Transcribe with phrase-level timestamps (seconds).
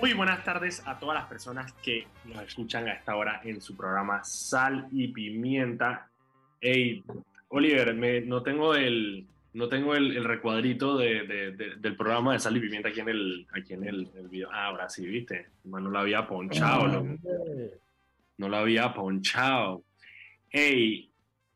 [0.00, 3.76] Muy buenas tardes a todas las personas que nos escuchan a esta hora en su
[3.76, 6.08] programa Sal y Pimienta.
[6.60, 7.02] Hey,
[7.48, 12.32] Oliver, me, no tengo el, no tengo el, el recuadrito de, de, de, del programa
[12.32, 14.48] de Sal y Pimienta aquí en el, aquí en el, el video.
[14.52, 15.48] Ah, ahora sí, viste.
[15.64, 16.86] No lo había ponchado.
[16.86, 17.18] No,
[18.36, 19.82] no lo había ponchado.
[20.48, 21.07] Hey,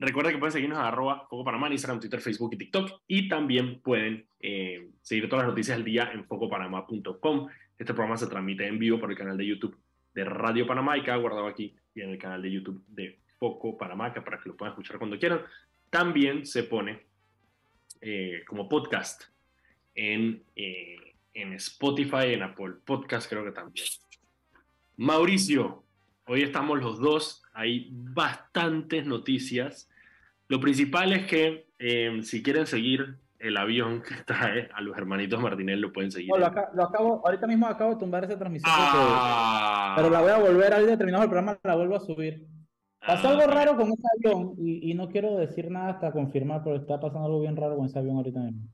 [0.03, 3.03] recuerda que pueden seguirnos a arroba Foco Panamá en Instagram, Twitter, Facebook y TikTok.
[3.07, 7.49] Y también pueden eh, seguir todas las noticias del día en focopanamá.com.
[7.79, 9.79] Este programa se transmite en vivo por el canal de YouTube
[10.15, 13.77] de Radio Panamá y queda guardado aquí y en el canal de YouTube de Foco
[13.77, 15.41] Panamá, para que lo puedan escuchar cuando quieran.
[15.91, 17.07] También se pone
[18.01, 19.25] eh, como podcast
[19.95, 23.87] en, eh, en Spotify, en Apple Podcast, creo que también.
[24.97, 25.85] Mauricio,
[26.27, 29.89] hoy estamos los dos, hay bastantes noticias.
[30.53, 35.41] Lo principal es que eh, si quieren seguir el avión que trae a los hermanitos
[35.41, 36.29] Martínez lo pueden seguir.
[36.29, 38.71] No, lo, acabo, lo, acabo, ahorita mismo acabo de tumbar esa transmisión.
[38.71, 39.95] Ah.
[39.97, 42.47] Pero la voy a volver, ahorita terminado el programa, la vuelvo a subir.
[43.01, 46.61] Pasó ah, algo raro con ese avión y, y, no quiero decir nada hasta confirmar,
[46.63, 48.69] pero está pasando algo bien raro con ese avión ahorita mismo.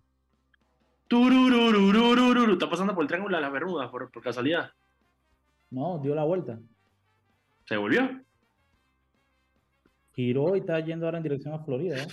[1.07, 4.73] Tururururururu, está pasando por el triángulo de las Bermudas, por, por casualidad.
[5.71, 6.59] No, dio la vuelta.
[7.67, 8.21] ¿Se volvió?
[10.19, 11.97] Giró y está yendo ahora en dirección a Florida.
[11.97, 12.09] ¿eh?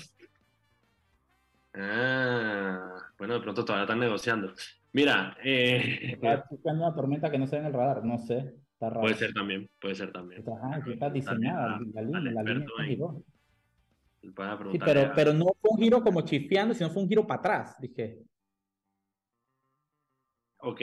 [1.74, 4.54] Ah, bueno, de pronto todavía están negociando.
[4.94, 6.12] Mira, eh...
[6.14, 8.58] Está buscando una tormenta que no se ve en el radar, no sé.
[8.74, 9.02] Está raro.
[9.02, 10.44] Puede ser también, puede ser también.
[10.48, 13.24] Ajá, que está diseñada la, línea, la línea giró.
[14.22, 17.76] Sí, pero, pero no fue un giro como chispeando, sino fue un giro para atrás,
[17.82, 18.20] dije.
[20.58, 20.82] Ok,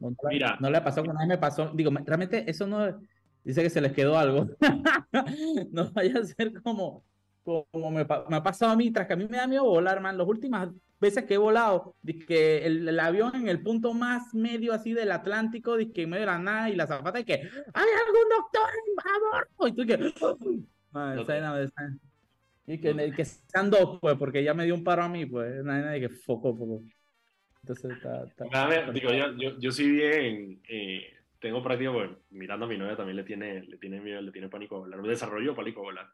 [0.00, 0.56] no, no, mira.
[0.58, 1.70] No le pasó nadie me pasó.
[1.72, 3.00] Digo, realmente eso no.
[3.44, 4.48] Dice que se les quedó algo.
[5.70, 7.04] no vaya a ser como
[7.44, 10.00] como me, me, ha pasado a mí, tras que a mí me da miedo volar,
[10.00, 11.94] man, las últimas veces que he volado,
[12.26, 16.22] que el, el, avión en el punto más medio así del Atlántico, que en medio
[16.22, 18.70] de la nada, y la zapata y que, ¡hay algún doctor
[19.30, 19.68] bordo!
[19.68, 20.66] Y tú que, okay.
[22.66, 23.12] y que, okay.
[23.12, 26.08] que están dos, pues, porque ya me dio un paro a mí, pues, nadie que
[26.08, 26.82] foco, foco.
[27.60, 28.24] Entonces está...
[28.24, 31.12] está, a ver, digo, yo, yo, yo sí bien, eh,
[31.44, 34.48] tengo práctica, pues, mirando a mi novia también le tiene, le tiene miedo, le tiene
[34.48, 36.08] pánico a volar, desarrollo pánico a volar.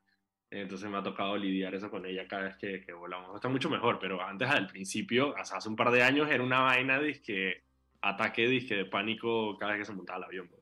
[0.50, 3.36] Entonces me ha tocado lidiar eso con ella cada vez que, que volamos.
[3.36, 6.62] Está mucho mejor, pero antes al principio, sea, hace un par de años era una
[6.62, 7.62] vaina de que
[8.00, 10.48] ataque de pánico cada vez que se montaba el avión.
[10.48, 10.58] Bro.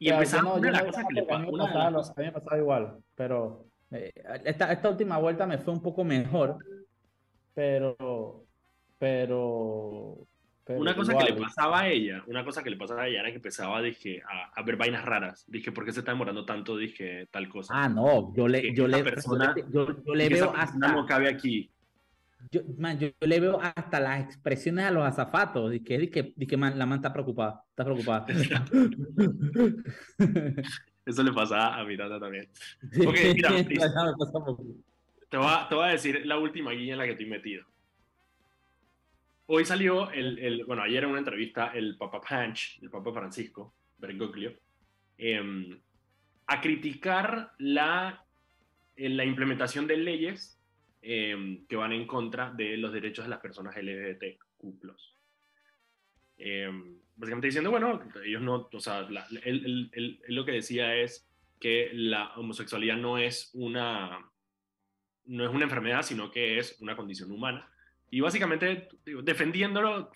[0.00, 1.86] Y ya, empezaba no, una de las cosas que le pasaba.
[1.86, 4.12] A mí me pasaba igual, pero eh,
[4.44, 6.58] esta, esta última vuelta me fue un poco mejor,
[7.54, 8.44] pero,
[8.98, 10.26] pero,
[10.70, 11.26] pero una cosa igual.
[11.26, 13.82] que le pasaba a ella, una cosa que le pasaba a ella era que empezaba
[13.82, 15.44] dije, a, a ver vainas raras.
[15.48, 16.76] Dije, ¿por qué se está demorando tanto?
[16.76, 17.74] Dije, tal cosa.
[17.76, 20.92] Ah, no, yo le, yo le, persona, yo, yo le veo hasta.
[20.92, 21.68] No cabe aquí.
[22.52, 25.72] Yo, man, yo, yo, le veo hasta las expresiones a los azafatos.
[25.72, 27.64] Dije man, la man está preocupada.
[27.70, 28.26] Está preocupada.
[31.04, 32.48] Eso le pasa a Miranda también.
[33.04, 33.48] Ok, mira,
[35.30, 37.64] te, voy a, te voy a decir la última guía en la que estoy metido.
[39.52, 43.74] Hoy salió, el, el, bueno, ayer en una entrevista, el Papa Panch, el Papa Francisco
[43.98, 44.54] Bergoglio,
[45.18, 45.76] eh,
[46.46, 48.24] a criticar la,
[48.94, 50.56] la implementación de leyes
[51.02, 54.38] eh, que van en contra de los derechos de las personas LGBTQ+.
[56.38, 56.70] Eh,
[57.16, 61.28] básicamente diciendo, bueno, ellos no, o sea, la, él, él, él, lo que decía es
[61.58, 64.30] que la homosexualidad no es una,
[65.24, 67.68] no es una enfermedad, sino que es una condición humana
[68.10, 70.10] y básicamente digo, defendiéndolo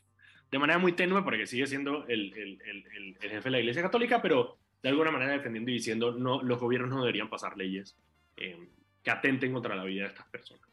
[0.50, 3.82] de manera muy tenue, porque sigue siendo el, el, el, el, jefe de la Iglesia
[3.82, 7.96] Católica, pero de alguna manera defendiendo y diciendo no, los gobiernos no deberían pasar leyes
[8.36, 8.68] eh,
[9.02, 10.68] que atenten contra la vida de estas personas.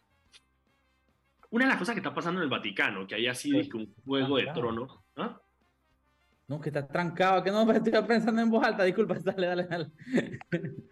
[1.49, 3.69] Una de las cosas que está pasando en el Vaticano, que hay así sí.
[3.73, 4.99] un juego de tronos.
[5.17, 5.41] ¿ah?
[6.47, 9.87] No, que está trancado, que no estoy pensando en voz alta, disculpa, dale, dale, dale.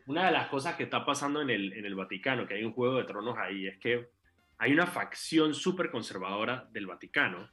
[0.07, 2.73] Una de las cosas que está pasando en el, en el Vaticano, que hay un
[2.73, 4.09] juego de tronos ahí, es que
[4.59, 7.49] hay una facción súper conservadora del Vaticano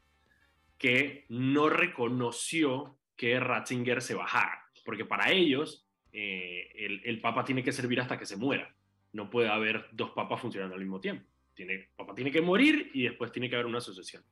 [0.77, 7.73] que no reconoció que Ratzinger se bajara, porque para ellos eh, el, Papa tiene que
[7.73, 8.75] servir hasta que se muera.
[9.13, 11.25] No puede haber dos papas funcionando al mismo tiempo.
[11.55, 14.23] Tiene, el Papa tiene que morir y después tiene que haber una sucesión.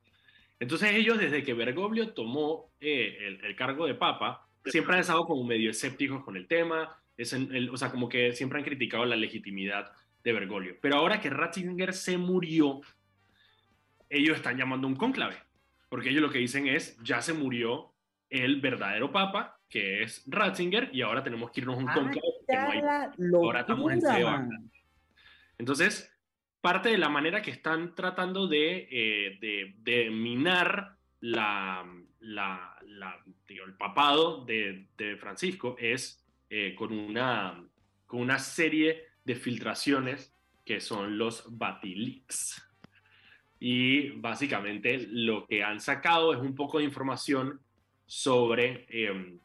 [0.59, 5.25] Entonces ellos, desde que Bergoglio tomó eh, el, el, cargo de Papa, siempre han estado
[5.25, 9.05] como medio escépticos con el tema, es el, o sea, como que siempre han criticado
[9.05, 9.93] la legitimidad
[10.25, 10.76] de Bergoglio.
[10.81, 12.81] Pero ahora que Ratzinger se murió,
[14.09, 15.37] ellos están llamando un cónclave,
[15.88, 17.93] porque ellos lo que dicen es, ya se murió
[18.31, 22.29] el verdadero papa, que es Ratzinger, y ahora tenemos que irnos a un ah, cónclave,
[22.38, 24.49] porque no hay, ahora estamos en Seba.
[25.59, 26.11] Entonces,
[26.61, 31.87] parte de la manera que están tratando de, eh, de, de minar la,
[32.21, 37.62] la, la digo, el papado de, de Francisco es eh, con, una,
[38.06, 40.35] con una serie de filtraciones
[40.65, 42.62] que son los Batileaks.
[43.61, 47.61] Y básicamente lo que han sacado es un poco de información
[48.06, 49.38] sobre eh,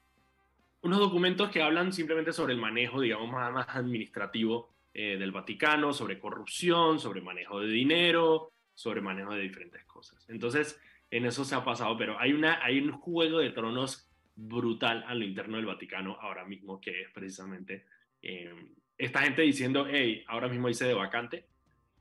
[0.82, 6.20] unos documentos que hablan simplemente sobre el manejo, digamos, más, administrativo eh, del Vaticano, sobre
[6.20, 10.26] corrupción, sobre manejo de dinero, sobre manejo de diferentes cosas.
[10.30, 10.80] Entonces,
[11.12, 15.14] en eso se ha pasado, pero hay, una, hay un juego de tronos brutal a
[15.16, 17.86] lo interno del Vaticano ahora mismo, que es precisamente
[18.22, 18.54] eh,
[19.00, 21.48] esta gente diciendo, hey, ahora mismo dice de vacante,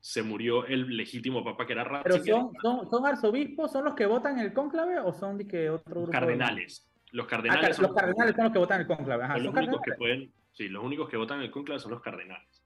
[0.01, 2.23] se murió el legítimo papa que era Ratzinger.
[2.23, 5.71] ¿Pero son, son, arzobispos, son los que votan en el cónclave o son de que
[5.71, 6.11] otro grupo?
[6.11, 6.91] Cardenales.
[7.13, 9.25] Los cardenales, ah, son, los cardenales son los que votan en el cónclave.
[9.25, 12.03] Ajá, los únicos que pueden, sí, los únicos que votan en el cónclave son los
[12.03, 12.63] cardenales.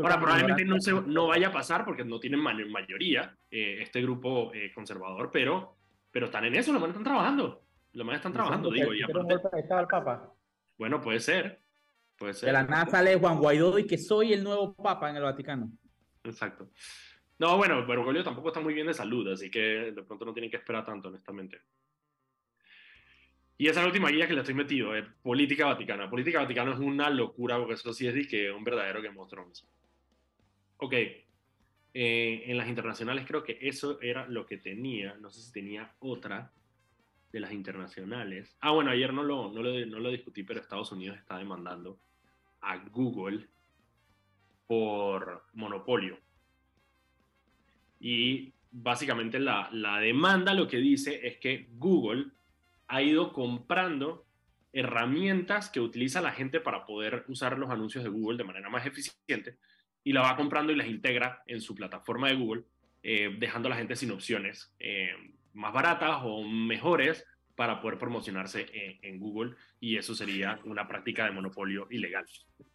[0.00, 4.52] Ahora, probablemente no, se, no vaya a pasar porque no tienen mayoría eh, este grupo
[4.54, 5.76] eh, conservador, pero,
[6.10, 7.62] pero están en eso, los manes están trabajando.
[7.92, 8.92] Los manes están trabajando, digo.
[8.92, 10.32] Y aparte, el Papa?
[10.76, 11.60] Bueno, puede ser.
[12.18, 15.70] De la nada sale Juan Guaidó y que soy el nuevo Papa en el Vaticano.
[16.24, 16.70] Exacto.
[17.38, 20.50] No, bueno, Bergoglio tampoco está muy bien de salud, así que de pronto no tienen
[20.50, 21.60] que esperar tanto, honestamente.
[23.58, 26.08] Y esa es la última guía que le estoy metido, es política vaticana.
[26.08, 29.66] Política vaticana es una locura, porque eso sí es que un verdadero Game of Thrones.
[30.78, 35.52] Ok, eh, en las internacionales creo que eso era lo que tenía, no sé si
[35.52, 36.52] tenía otra
[37.36, 38.56] de las internacionales.
[38.60, 42.00] Ah, bueno, ayer no lo, no lo, no lo discutí, pero Estados Unidos está demandando
[42.62, 43.46] a Google
[44.66, 46.18] por monopolio.
[48.00, 52.28] Y básicamente la, la demanda lo que dice es que Google
[52.88, 54.24] ha ido comprando
[54.72, 58.86] herramientas que utiliza la gente para poder usar los anuncios de Google de manera más
[58.86, 59.58] eficiente
[60.04, 62.64] y la va comprando y las integra en su plataforma de Google,
[63.02, 65.10] eh, dejando a la gente sin opciones eh,
[65.56, 67.24] más baratas o mejores
[67.54, 72.26] para poder promocionarse en, en, Google y eso sería una práctica de monopolio ilegal.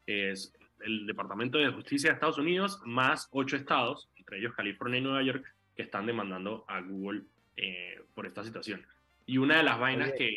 [0.05, 5.03] Es el Departamento de Justicia de Estados Unidos más ocho estados, entre ellos California y
[5.03, 5.45] Nueva York,
[5.75, 7.23] que están demandando a Google
[7.55, 8.85] eh, por esta situación.
[9.25, 10.35] Y una de las vainas que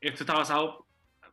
[0.00, 0.86] esto está basado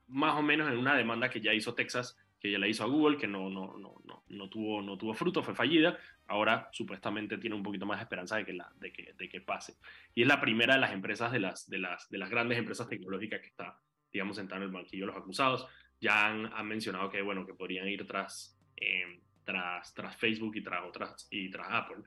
[0.07, 2.87] más o menos en una demanda que ya hizo Texas, que ya la hizo a
[2.87, 5.97] Google, que no, no, no, no, no, tuvo, no tuvo fruto, fue fallida.
[6.31, 9.75] Ahora supuestamente tiene un poquito más de esperanza de que, pase.
[10.15, 12.87] Y es la primera de las empresas, de las, de las, de las grandes empresas
[12.87, 13.77] tecnológicas que está,
[14.11, 15.67] digamos, sentada en el banquillo de los acusados.
[15.99, 21.27] Ya han, mencionado que, bueno, que podrían ir tras, eh, tras, Facebook y tras, otras,
[21.29, 22.03] y tras Apple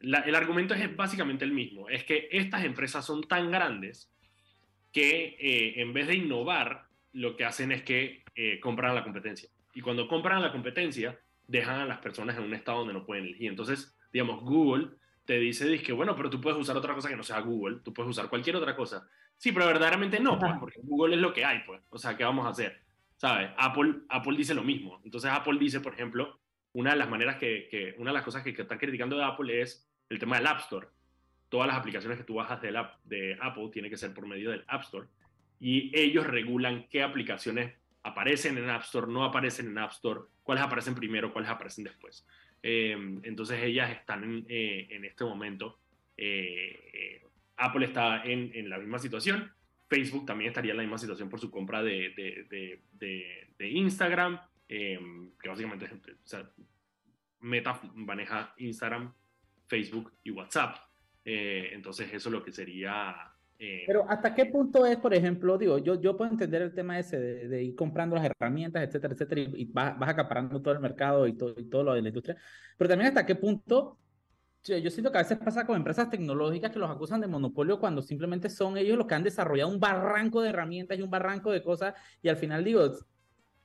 [0.00, 4.12] el argumento es básicamente el mismo, es que estas empresas son tan grandes
[4.92, 9.48] que eh, en vez de innovar, lo que hacen es que eh, compran la competencia.
[9.74, 13.24] Y cuando compran la competencia, dejan a las personas en un estado donde no pueden
[13.24, 13.48] elegir.
[13.48, 14.88] Entonces, digamos, Google
[15.24, 17.92] te dice, que bueno, pero tú puedes usar otra cosa que no sea Google, tú
[17.92, 19.08] puedes usar cualquier otra cosa.
[19.36, 21.82] Sí, pero verdaderamente no, pues, porque Google es lo que hay, pues.
[21.90, 22.80] O sea, ¿qué vamos a hacer?
[23.16, 23.50] ¿Sabes?
[23.56, 25.00] Apple, Apple dice lo mismo.
[25.04, 26.38] Entonces, Apple dice, por ejemplo,
[26.72, 29.24] una de las maneras que, que una de las cosas que, que, están criticando de
[29.24, 30.88] Apple es el tema del App Store.
[31.48, 34.50] Todas las aplicaciones que tú bajas del app, de Apple tiene que ser por medio
[34.50, 35.06] del App Store
[35.60, 37.74] y ellos regulan qué aplicaciones
[38.06, 42.24] aparecen en App Store, no aparecen en App Store, cuáles aparecen primero, cuáles aparecen después.
[42.62, 45.80] Em, entonces ellas están en, eh, en este momento,
[46.16, 47.22] eh, eh,
[47.56, 49.52] Apple está en, en, la misma situación,
[49.88, 52.80] Facebook también estaría en la misma situación por su compra de, de,
[53.58, 56.38] de, Instagram, em, que básicamente o
[57.40, 59.12] Meta maneja Instagram,
[59.66, 60.76] Facebook y WhatsApp.
[61.24, 63.35] Entonces eso es lo que sería...
[63.58, 66.98] Eh, Pero ¿hasta qué punto es, por ejemplo, digo, yo, yo puedo entender el tema
[66.98, 71.26] ese de, ir comprando las herramientas, etcétera, etcétera, y, vas, vas, acaparando todo el mercado
[71.26, 72.36] y todo, y todo lo de la industria,
[72.76, 73.98] pero también hasta qué punto
[74.74, 78.02] yo siento que a veces pasa con empresas tecnológicas que los acusan de monopolio cuando
[78.02, 81.62] simplemente son ellos los que han desarrollado un barranco de herramientas y un barranco de
[81.62, 82.82] cosas y al final digo,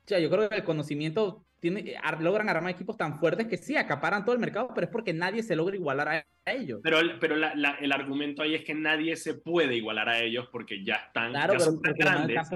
[0.07, 4.33] yo creo que el conocimiento tiene, logran armar equipos tan fuertes que sí, acaparan todo
[4.33, 6.81] el mercado, pero es porque nadie se logra igualar a, ellos.
[6.83, 10.95] Pero, pero el argumento ahí es que nadie se puede igualar a ellos porque ya
[10.95, 12.49] están, claro, tan grandes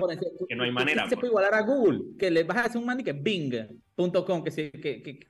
[0.49, 1.07] que no hay manera.
[1.07, 2.17] se puede igualar a Google?
[2.17, 5.27] Que le vas a hacer un man y que bing.com, que, que, que,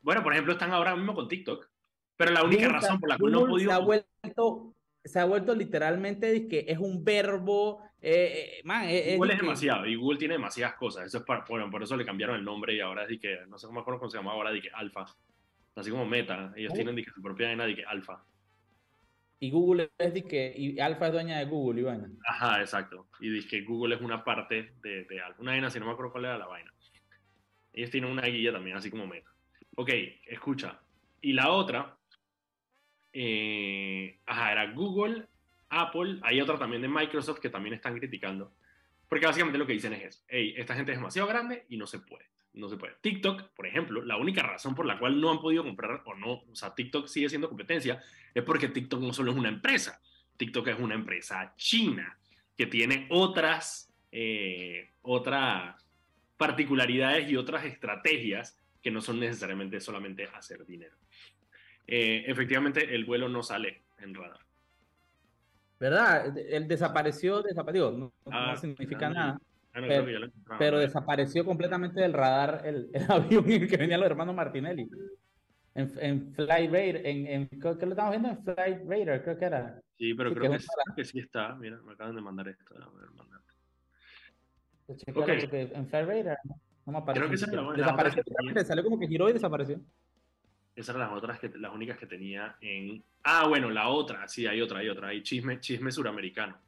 [0.00, 1.70] Bueno, por ejemplo, están ahora mismo con TikTok.
[2.16, 3.70] Pero la única razón por la cual no han podido...
[3.70, 8.82] Se ha vuelto, se ha vuelto literalmente que es un verbo eh, eh, man,
[9.16, 11.06] Google es, demasiado y Google tiene demasiadas cosas.
[11.06, 13.56] Eso es para, por, por, eso le cambiaron el nombre y ahora es que, no
[13.58, 15.06] sé cómo, cómo se llama ahora, de que Alfa.
[15.76, 18.24] Así como Meta, ellos tienen de que su propia vaina de que Alfa.
[19.38, 22.10] Y Google es de que, y Alfa es dueña de Google, y vaina.
[22.26, 23.06] Ajá, exacto.
[23.20, 25.40] Y dice que Google es una parte de, de Alfa.
[25.40, 26.72] Una vaina, si no me acuerdo cuál era la vaina.
[27.72, 29.30] Ellos tienen una guía también, así como Meta.
[29.76, 29.90] Ok,
[30.26, 30.78] escucha.
[31.20, 31.96] Y la otra,
[33.12, 35.28] eh, ajá, era Google
[35.72, 38.52] Apple, hay otra también de Microsoft que también están criticando,
[39.08, 41.86] porque básicamente lo que dicen es eso, hey, esta gente es demasiado grande y no
[41.86, 42.94] se puede, no se puede.
[43.00, 46.32] TikTok, por ejemplo, la única razón por la cual no han podido comprar o no,
[46.50, 48.02] o sea, TikTok sigue siendo competencia,
[48.34, 50.00] es porque TikTok no solo es una empresa,
[50.36, 52.18] TikTok es una empresa china
[52.56, 55.82] que tiene otras, eh, otras
[56.36, 60.96] particularidades y otras estrategias que no son necesariamente solamente hacer dinero.
[61.86, 64.40] Eh, efectivamente, el vuelo no sale en radar.
[65.82, 66.38] ¿Verdad?
[66.38, 69.40] Él desapareció, desapareció, no, Ah, significa ah, nada,
[69.74, 74.08] Ah, no, Pero- desapareció completamente del radar el, el avión en el que venían los
[74.08, 74.88] hermanos Martinelli.
[75.74, 78.28] En, en Flight Raider, en, en, ¿qué lo estamos viendo?
[78.28, 79.80] En Flight Raider, creo que era.
[79.98, 81.54] Sí, pero Sí, creo que sí, que sí está.
[81.56, 82.74] Mira, me acaban de mandar esto.
[82.76, 83.08] a ver,
[85.14, 87.26] porque en Flight Raider no, me apareció.
[87.48, 88.22] Creo que la Desapareció,
[88.64, 89.80] salió como que giró y desapareció.
[90.74, 93.04] Esas eran las otras, que, las únicas que tenía en...
[93.24, 96.58] Ah, bueno, la otra, sí, hay otra, hay otra, hay chisme, chisme suramericano.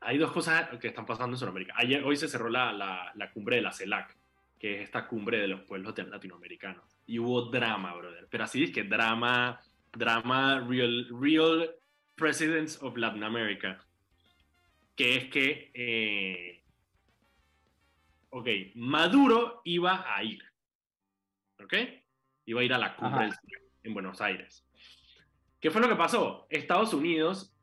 [0.00, 1.74] Hay dos cosas que están pasando en Sudamérica.
[1.76, 4.16] Ayer, hoy se cerró la, la, la cumbre de la CELAC,
[4.58, 6.84] que es esta cumbre de los pueblos latinoamericanos.
[7.06, 8.26] Y hubo drama, brother.
[8.30, 9.60] Pero así es que drama,
[9.92, 11.70] drama, real, real
[12.16, 13.84] presidents of Latin America.
[14.94, 16.62] Que es que, eh,
[18.30, 20.42] ok, Maduro iba a ir.
[21.62, 21.74] ¿Ok?
[22.48, 23.34] Iba a ir a la cumbre del
[23.84, 24.64] en Buenos Aires.
[25.60, 26.46] ¿Qué fue lo que pasó?
[26.48, 27.54] Estados Unidos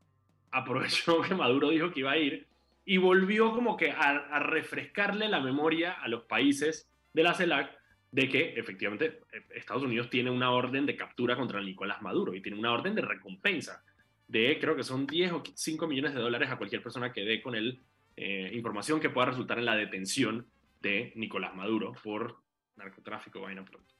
[0.51, 2.47] aprovechó que Maduro dijo que iba a ir
[2.85, 7.75] y volvió como que a, a refrescarle la memoria a los países de la CELAC
[8.11, 9.21] de que efectivamente
[9.55, 13.01] Estados Unidos tiene una orden de captura contra Nicolás Maduro y tiene una orden de
[13.01, 13.83] recompensa
[14.27, 17.41] de creo que son 10 o 5 millones de dólares a cualquier persona que dé
[17.41, 17.81] con él
[18.17, 20.45] eh, información que pueda resultar en la detención
[20.79, 22.37] de Nicolás Maduro por
[22.75, 23.94] narcotráfico, vaina pronto.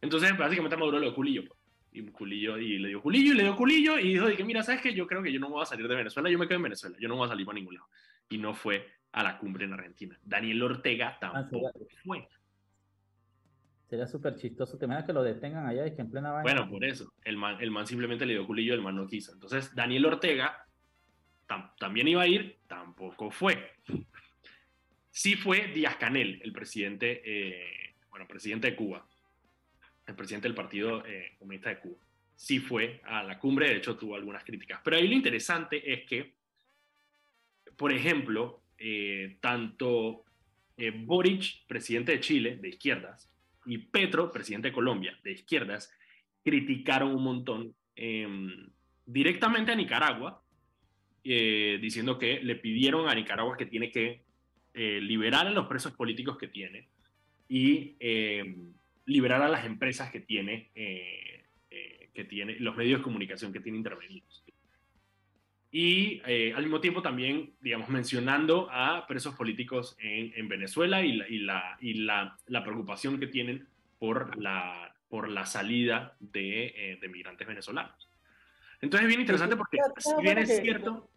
[0.00, 1.44] Entonces, básicamente a Maduro le dio culillo.
[1.46, 1.60] pues.
[1.92, 4.82] Y culillo, y le dio culillo, y le dio culillo, y dijo, que mira, ¿sabes
[4.82, 4.92] qué?
[4.92, 6.94] Yo creo que yo no voy a salir de Venezuela, yo me quedo en Venezuela,
[7.00, 7.88] yo no voy a salir para ningún lado.
[8.28, 10.18] Y no fue a la cumbre en Argentina.
[10.22, 11.72] Daniel Ortega tampoco
[12.04, 12.28] fue.
[13.88, 14.76] Sería súper chistoso.
[14.76, 16.42] Te imaginas que lo detengan allá y que en plena vaina.
[16.42, 17.12] Bueno, por eso.
[17.24, 19.32] El man, el man simplemente le dio culillo, el man no quiso.
[19.32, 20.66] Entonces, Daniel Ortega
[21.48, 23.72] tam- también iba a ir, tampoco fue.
[25.10, 29.06] Sí fue Díaz Canel, el presidente, eh, bueno, presidente de Cuba,
[30.06, 31.96] el presidente del Partido eh, Comunista de Cuba.
[32.34, 34.80] Sí fue a la cumbre, de hecho tuvo algunas críticas.
[34.84, 36.34] Pero ahí lo interesante es que,
[37.76, 40.24] por ejemplo, eh, tanto
[40.76, 43.30] eh, Boric, presidente de Chile, de izquierdas,
[43.64, 45.92] y Petro, presidente de Colombia, de izquierdas,
[46.44, 48.28] criticaron un montón eh,
[49.04, 50.42] directamente a Nicaragua,
[51.24, 54.22] eh, diciendo que le pidieron a Nicaragua que tiene que
[54.74, 56.88] eh, liberar a los presos políticos que tiene
[57.48, 58.54] y eh,
[59.06, 63.60] liberar a las empresas que tiene, eh, eh, que tiene, los medios de comunicación que
[63.60, 64.44] tiene intervenidos.
[65.70, 71.12] Y eh, al mismo tiempo también, digamos, mencionando a presos políticos en, en Venezuela y,
[71.16, 73.66] la, y, la, y la, la, preocupación que tienen
[73.98, 78.10] por la, por la salida de, de migrantes venezolanos.
[78.80, 81.10] Entonces es bien interesante porque si bien es cierto,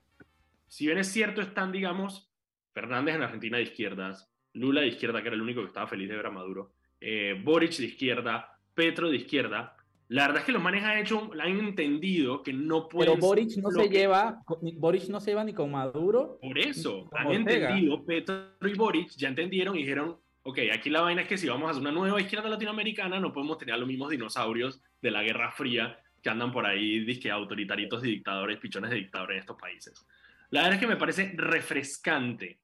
[0.67, 2.31] si bien es cierto, están, digamos,
[2.73, 6.09] Fernández en Argentina de izquierdas, Lula de izquierda, que era el único que estaba feliz
[6.09, 9.75] de ver a Maduro, eh, Boric de izquierda, Petro de izquierda,
[10.09, 13.13] la verdad es que los manes han hecho, han entendido que no pueden.
[13.13, 13.89] Pero Boric no se que...
[13.89, 14.41] lleva,
[14.77, 16.39] Boric no se lleva ni con Maduro.
[16.41, 17.69] Por eso, han Ortega.
[17.69, 21.47] entendido, Petro y Boric ya entendieron y dijeron, ok, aquí la vaina es que si
[21.47, 25.11] vamos a hacer una nueva izquierda latinoamericana, no podemos tener a los mismos dinosaurios de
[25.11, 29.39] la Guerra Fría que andan por ahí, disque autoritaritos y dictadores, pichones de dictadores en
[29.41, 30.07] estos países.
[30.49, 32.59] La verdad es que me parece refrescante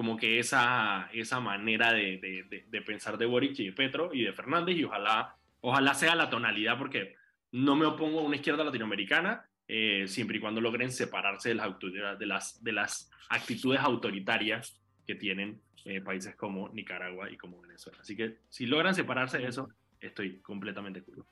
[0.00, 4.10] como que esa, esa manera de, de, de, de pensar de Boric y de Petro
[4.14, 7.16] y de Fernández y ojalá Ojalá sea la tonalidad, porque
[7.52, 11.78] no me opongo a una izquierda latinoamericana, eh, siempre y cuando logren separarse de las,
[12.18, 17.98] de las, de las actitudes autoritarias que tienen eh, países como Nicaragua y como Venezuela.
[18.00, 19.68] Así que si logran separarse de eso,
[20.00, 21.26] estoy completamente culo.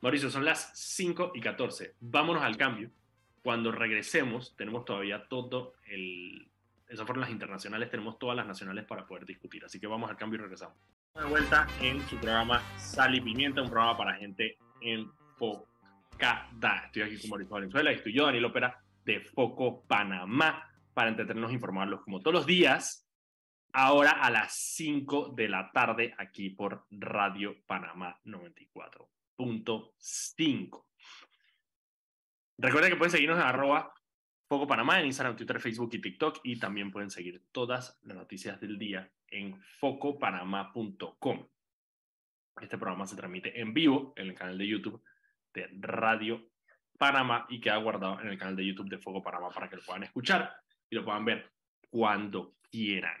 [0.00, 1.94] Mauricio, son las 5 y 14.
[2.00, 2.90] Vámonos al cambio.
[3.42, 6.48] Cuando regresemos, tenemos todavía todo el...
[6.88, 9.64] Esas fueron las internacionales, tenemos todas las nacionales para poder discutir.
[9.64, 10.78] Así que vamos al cambio y regresamos
[11.14, 16.84] de vuelta en su programa Sal y Pimienta, un programa para gente enfocada.
[16.86, 21.50] Estoy aquí con Mauricio Valenzuela y estoy yo, Daniel Ópera, de Foco Panamá, para entretenernos
[21.50, 23.08] e informarlos como todos los días,
[23.72, 30.84] ahora a las 5 de la tarde, aquí por Radio Panamá 94.5.
[32.58, 33.92] Recuerden que pueden seguirnos en arroba
[34.48, 38.60] Foco Panamá en Instagram, Twitter, Facebook y TikTok, y también pueden seguir todas las noticias
[38.60, 41.48] del día en focopanamá.com.
[42.60, 45.02] Este programa se transmite en vivo en el canal de YouTube
[45.52, 46.50] de Radio
[46.96, 49.82] Panamá y queda guardado en el canal de YouTube de Fuego Panamá para que lo
[49.82, 50.54] puedan escuchar
[50.88, 51.52] y lo puedan ver
[51.90, 53.16] cuando quieran.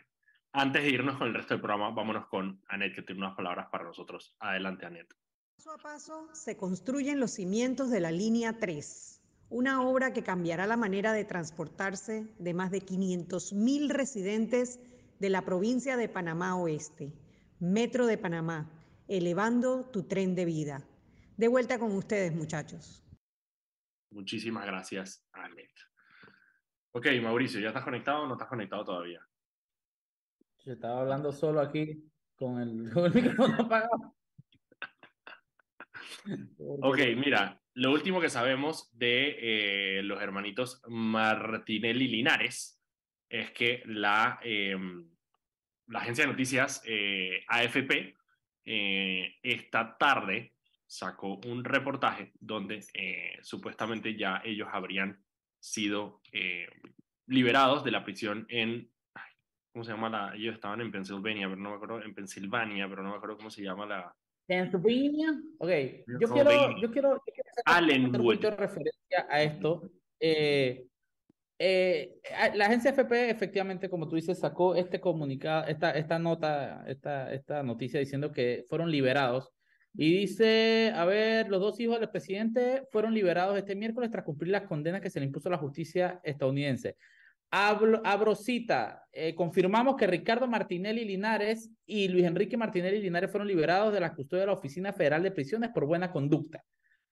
[0.52, 3.66] Antes de irnos con el resto del programa, vámonos con Anet, que tiene unas palabras
[3.70, 4.34] para nosotros.
[4.38, 5.14] Adelante, Anet.
[5.56, 9.15] Paso a paso se construyen los cimientos de la línea 3,
[9.48, 14.80] una obra que cambiará la manera de transportarse de más de 500.000 residentes
[15.18, 17.12] de la provincia de Panamá Oeste.
[17.58, 18.70] Metro de Panamá,
[19.08, 20.86] elevando tu tren de vida.
[21.36, 23.02] De vuelta con ustedes, muchachos.
[24.10, 25.70] Muchísimas gracias, Anet.
[26.92, 29.20] Ok, Mauricio, ¿ya estás conectado o no estás conectado todavía?
[30.64, 34.16] Yo estaba hablando solo aquí con el, con el micrófono apagado.
[36.58, 42.82] Ok, mira, lo último que sabemos de eh, los hermanitos Martinelli Linares
[43.28, 44.74] es que la, eh,
[45.88, 48.16] la agencia de noticias eh, AFP
[48.64, 50.54] esta tarde
[50.86, 52.82] sacó un reportaje donde
[53.42, 55.22] supuestamente ya ellos habrían
[55.60, 56.20] sido
[57.28, 58.90] liberados de la prisión en
[59.70, 60.34] ¿cómo se llama la?
[60.34, 63.50] Ellos estaban en Pensilvania, pero no me acuerdo, en Pensilvania, pero no me acuerdo cómo
[63.50, 64.12] se llama la.
[64.46, 65.38] Pennsylvania.
[65.58, 65.70] Ok,
[66.20, 69.90] yo quiero, yo quiero, yo quiero hacer un referencia a esto.
[70.20, 70.86] Eh,
[71.58, 72.20] eh,
[72.54, 77.62] la agencia FP efectivamente, como tú dices, sacó este comunicado, esta, esta nota, esta, esta
[77.62, 79.52] noticia diciendo que fueron liberados.
[79.94, 84.50] Y dice, a ver, los dos hijos del presidente fueron liberados este miércoles tras cumplir
[84.52, 86.96] las condenas que se le impuso a la justicia estadounidense.
[87.50, 94.00] Abrosita, eh, confirmamos que Ricardo Martinelli Linares y Luis Enrique Martinelli Linares fueron liberados de
[94.00, 96.62] la custodia de la Oficina Federal de Prisiones por buena conducta.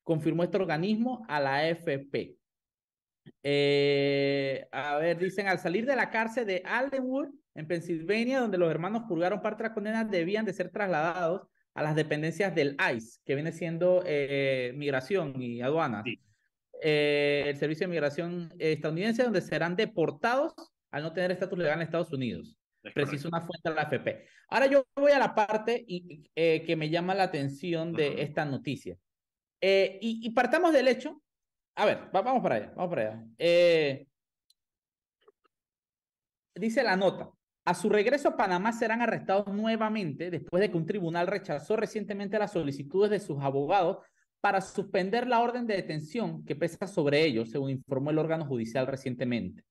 [0.05, 2.37] Confirmó este organismo a la AFP.
[3.43, 8.71] Eh, a ver, dicen, al salir de la cárcel de Aldenwood, en Pensilvania, donde los
[8.71, 13.21] hermanos purgaron parte de las condenas, debían de ser trasladados a las dependencias del ICE,
[13.25, 16.05] que viene siendo eh, migración y aduanas.
[16.83, 20.53] Eh, el Servicio de Migración estadounidense, donde serán deportados
[20.91, 22.57] al no tener estatus legal en Estados Unidos.
[22.95, 24.27] Preciso una fuente de la AFP.
[24.49, 28.45] Ahora yo voy a la parte y, eh, que me llama la atención de esta
[28.45, 28.97] noticia.
[29.67, 31.23] Eh, y, partamos del hecho.
[31.77, 34.07] A ver, vamos para allá, vamos para allá.
[36.55, 37.31] dice la nota.
[37.65, 42.39] A su regreso a Panamá serán arrestados nuevamente después de que un tribunal rechazó recientemente
[42.39, 44.05] las solicitudes de sus abogados
[44.43, 48.87] para suspender la orden de detención que pesa sobre ellos, según informó el órgano judicial
[48.87, 49.65] recientemente.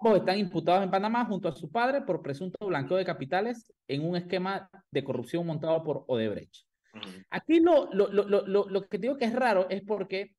[0.00, 4.04] Ambos están imputados en Panamá junto a su padre por presunto blanqueo de capitales en
[4.04, 6.66] un esquema de corrupción montado por Odebrecht.
[7.30, 10.34] Aquí lo, lo, lo, lo, que digo que es raro es porque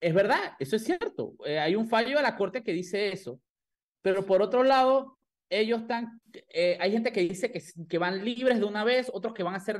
[0.00, 1.34] es verdad, eso es cierto.
[1.44, 3.40] Eh, hay un fallo de la corte que dice eso,
[4.02, 5.18] pero por otro lado,
[5.50, 6.20] ellos están,
[6.52, 9.54] eh, hay gente que dice que, que van libres de una vez, otros que van
[9.54, 9.78] a ser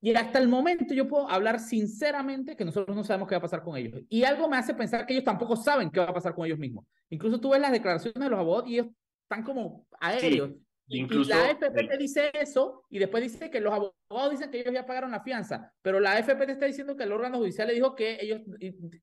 [0.00, 3.42] y hasta el momento yo puedo hablar sinceramente que nosotros no sabemos qué va a
[3.42, 4.02] pasar con ellos.
[4.08, 6.58] Y algo me hace pensar que ellos tampoco saben qué va a pasar con ellos
[6.58, 6.84] mismos.
[7.08, 8.88] Incluso tú ves las declaraciones de los abogados y ellos
[9.22, 10.52] están como aéreos.
[10.88, 14.60] Incluso, y la AFP te dice eso y después dice que los abogados dicen que
[14.60, 17.68] ellos ya pagaron la fianza, pero la AFP te está diciendo que el órgano judicial
[17.68, 18.40] le dijo que ellos,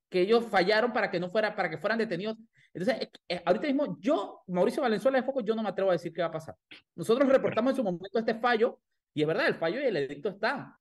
[0.09, 2.37] que ellos fallaron para que no fuera, para que fueran detenidos.
[2.73, 5.93] Entonces, eh, eh, ahorita mismo yo, Mauricio Valenzuela de Foco, yo no me atrevo a
[5.93, 6.55] decir qué va a pasar.
[6.95, 8.79] Nosotros reportamos en su momento este fallo
[9.13, 10.77] y es verdad, el fallo y el edicto está.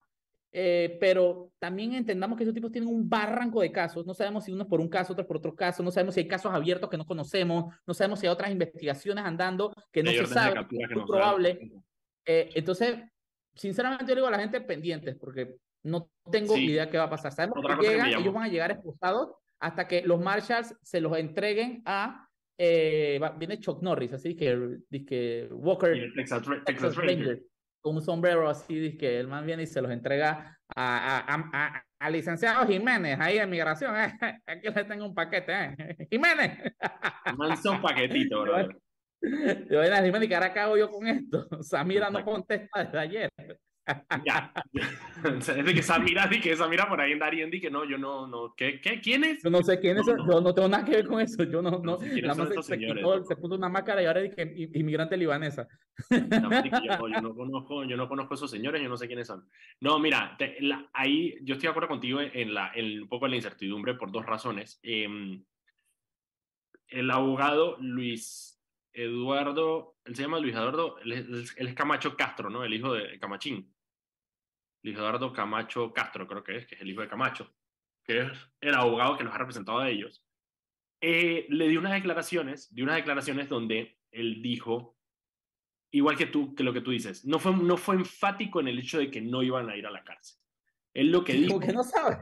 [0.54, 4.04] Eh, pero también entendamos que esos tipos tienen un barranco de casos.
[4.06, 5.82] No sabemos si uno es por un caso, otro por otro caso.
[5.82, 7.74] No sabemos si hay casos abiertos que no conocemos.
[7.86, 10.60] No sabemos si hay otras investigaciones andando que no se sabe.
[10.70, 11.72] Es muy probable.
[12.26, 12.98] Eh, entonces,
[13.54, 17.32] sinceramente, yo digo a la gente pendientes porque no tengo idea qué va a pasar.
[17.32, 21.82] Sabemos que llegan, ellos van a llegar expulsados hasta que los Marshalls se los entreguen
[21.86, 22.28] a.
[22.58, 26.12] Eh, viene Chuck Norris, así que, que Walker.
[26.14, 27.42] Texas, Texas, Ranger
[27.84, 33.18] un sombrero así, que el man viene y se los entrega a, a, licenciado Jiménez,
[33.20, 33.94] ahí en migración.
[33.96, 34.12] Eh.
[34.46, 35.96] Aquí le tengo un paquete, eh.
[36.10, 36.58] Jiménez.
[37.36, 38.68] Man, son paquetitos, bro.
[39.70, 41.46] Yo, Jiménez, ¿qué ahora qué hago yo con esto?
[41.62, 43.30] Samira no contesta desde ayer.
[44.24, 44.52] Ya.
[45.24, 48.26] es de que Samira, di que Samira por ahí Darien, di que no, yo no,
[48.26, 49.42] no, ¿qué, qué, quién es?
[49.42, 51.70] Yo no sé quién es, yo no tengo nada que ver con eso, yo no,
[51.70, 55.66] no, nada más se, se, quitó, se, puso una máscara y ahora dije inmigrante libanesa.
[56.10, 59.26] No, yo, yo, no conozco, yo no conozco a esos señores, yo no sé quiénes
[59.26, 59.48] son.
[59.80, 60.36] No, mira,
[60.92, 64.12] ahí yo estoy de acuerdo contigo en, la, en un poco en la incertidumbre por
[64.12, 64.78] dos razones.
[64.82, 65.08] Eh,
[66.88, 68.61] el abogado Luis
[68.92, 71.12] Eduardo, él se llama Luis Eduardo, él
[71.56, 72.64] es, Camacho Castro, ¿no?
[72.64, 73.74] El hijo de Camachín.
[74.82, 77.54] Luis Eduardo Camacho Castro, creo que es, que es el hijo de Camacho,
[78.04, 80.24] que es el abogado que nos ha representado a ellos.
[81.00, 84.96] Eh, le dio unas declaraciones, dio unas declaraciones donde él dijo,
[85.90, 88.78] igual que tú, que lo que tú dices, no fue, no fue enfático en el
[88.78, 90.41] hecho de que no iban a ir a la cárcel.
[90.94, 91.60] Él lo que dijo.
[91.60, 92.18] que no sabe.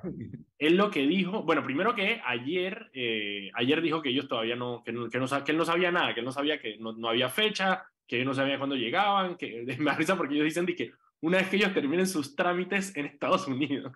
[0.59, 4.83] Él lo que dijo, bueno, primero que ayer, eh, ayer dijo que ellos todavía no
[4.85, 6.93] que, no, que, no, que él no sabía nada, que él no sabía que no,
[6.93, 10.67] no había fecha, que ellos no sabían cuándo llegaban, que me risa porque ellos dicen
[10.67, 13.93] que una vez que ellos terminen sus trámites en Estados Unidos.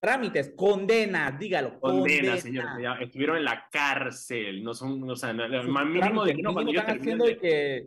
[0.00, 1.78] Trámites, condena, dígalo.
[1.78, 2.64] Condena, señor.
[3.00, 6.72] estuvieron en la cárcel, no son, o sea, el más mínimo de que no, cuando
[6.72, 7.38] ellos terminen.
[7.38, 7.86] que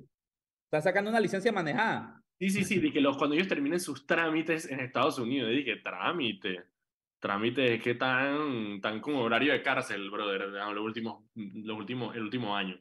[0.63, 2.21] están sacando una licencia manejada.
[2.39, 6.65] Sí, sí, sí, que los, cuando ellos terminen sus trámites en Estados Unidos, dije, trámite.
[7.19, 12.23] Trámite es que tan, tan como horario de cárcel, brother, los últimos, los últimos, el
[12.23, 12.77] último año.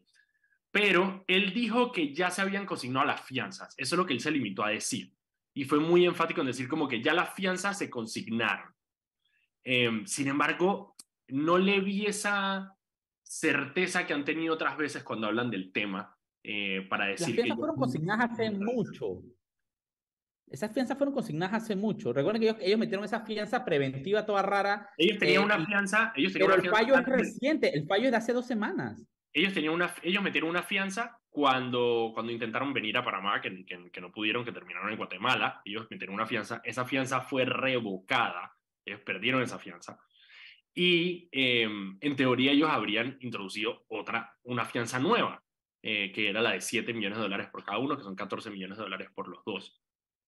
[0.72, 3.74] Pero él dijo que ya se habían consignado las fianzas.
[3.78, 5.14] Eso es lo que él se limitó a decir.
[5.54, 8.74] Y fue muy enfático en decir como que ya las fianzas se consignaron.
[9.62, 10.96] Em, sin embargo,
[11.28, 12.76] no le vi esa
[13.22, 17.56] certeza que han tenido otras veces cuando hablan del tema eh, para decir las fianzas
[17.56, 19.22] fueron consignadas hace mucho.
[20.50, 22.12] Esas fianzas fueron consignadas hace mucho.
[22.12, 24.90] Recuerden que ellos, metieron esa fianza preventiva toda rara.
[24.96, 26.12] Ellos tenían eh, una fianza.
[26.14, 27.76] Ellos tenían pero el fallo es reciente.
[27.76, 29.04] El fallo es de hace dos semanas.
[29.32, 33.90] Ellos, tenían una, ellos metieron una fianza cuando, cuando intentaron venir a Panamá, que, que,
[33.90, 35.60] que, no pudieron, que terminaron en Guatemala.
[35.64, 36.60] Ellos metieron una fianza.
[36.62, 38.54] Esa fianza fue revocada.
[38.84, 39.98] Ellos perdieron esa fianza.
[40.72, 45.42] Y em, en teoría ellos habrían introducido otra, una fianza nueva,
[45.82, 48.50] eh, que era la de 7 millones de dólares por cada uno, que son 14
[48.50, 49.83] millones de dólares por los dos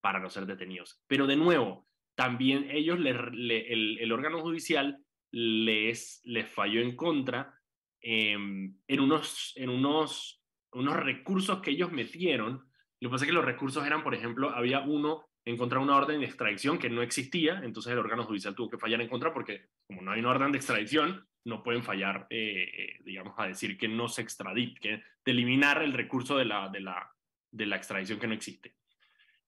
[0.07, 1.03] para no ser detenidos.
[1.09, 5.01] Pero de nuevo, también ellos, el, órgano judicial
[5.33, 7.59] les, les falló en contra
[8.01, 10.40] em, en, unos, en unos,
[10.71, 12.71] unos recursos que ellos metieron.
[13.01, 15.97] Lo que pasa es que los recursos eran, por ejemplo, había uno en contra una
[15.97, 19.35] orden de extradición que no existía, entonces el órgano judicial tuvo que fallar en contra
[19.35, 23.49] porque como no hay una orden de extradición, no pueden fallar, eh, eh, digamos, a
[23.49, 24.90] decir que no se extradite, que
[25.25, 27.11] de eliminar el recurso de la, de la,
[27.51, 28.77] de la extradición que no existe.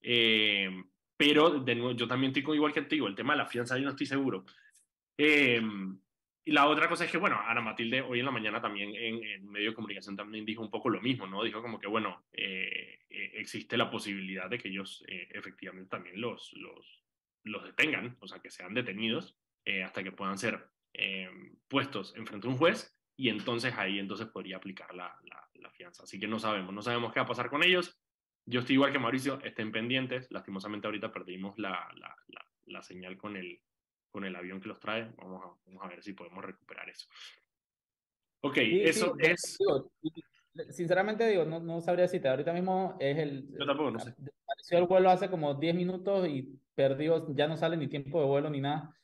[0.02, 0.70] Eh,
[1.16, 3.84] pero de nuevo, yo también estoy igual que digo, el tema de la fianza yo
[3.84, 4.44] no estoy seguro.
[5.16, 5.60] Eh,
[6.44, 9.46] y la otra cosa es que, bueno, Ana Matilde hoy en la mañana también en,
[9.50, 11.42] medio de comunicación también dijo un poco lo mismo, ¿no?
[11.42, 17.04] Dijo como que, bueno, eh, existe la posibilidad de que ellos efectivamente también los, los,
[17.44, 19.36] los detengan, o sea, que sean detenidos
[19.84, 20.70] hasta que puedan ser
[21.68, 25.70] puestos en frente a un juez y entonces ahí entonces podría aplicar la, la, la,
[25.70, 26.04] fianza.
[26.04, 28.00] Así que no sabemos, no sabemos qué va a pasar con ellos.
[28.48, 30.30] Yo estoy igual que Mauricio, estén pendientes.
[30.30, 32.16] Lastimosamente ahorita perdimos la, la,
[32.64, 33.60] la, señal con el,
[34.10, 35.12] con el avión que los trae.
[35.18, 37.06] Vamos a, vamos a ver si podemos recuperar eso.
[38.40, 39.58] Ok, eso es...
[40.70, 42.28] sinceramente digo, no, no sabría decirte.
[42.28, 43.50] Ahorita mismo es el...
[43.50, 44.14] Yo tampoco, no sé.
[44.44, 48.26] Apareció el vuelo hace como 10 minutos y perdió, ya no sale ni tiempo de
[48.26, 48.96] vuelo ni nada.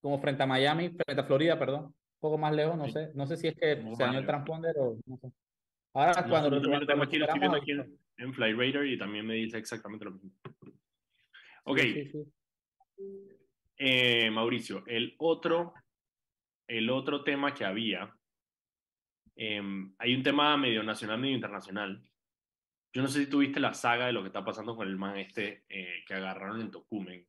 [0.00, 1.86] Como frente a Miami, frente a Florida, perdón.
[1.86, 3.10] Un poco más lejos, no sé.
[3.14, 5.32] No sé si es que se dañó el transponder o no sé.
[5.92, 7.72] Ahora, cuando, lo tengo aquí, lo estoy viendo aquí
[8.20, 10.30] en, Flyradar y también me dice exactamente lo mismo.
[11.64, 11.78] Ok.
[13.76, 15.72] Eh, Mauricio, el otro,
[16.68, 18.14] el otro tema que había,
[19.36, 22.02] em, hay un tema medio nacional, medio internacional.
[22.92, 25.16] Yo no sé si tuviste la saga de lo que está pasando con el man
[25.16, 27.26] este eh, que agarraron en Tocumen.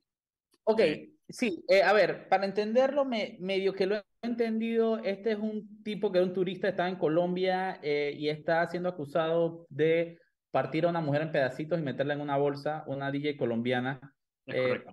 [0.63, 5.37] Ok, eh, sí, a ver, para entenderlo, me, medio que lo he entendido, este es
[5.37, 10.19] un tipo que era un turista, estaba en Colombia y está siendo acusado de
[10.51, 13.99] partir a una mujer en pedacitos y meterla en una bolsa, una DJ colombiana.
[14.47, 14.83] Eh,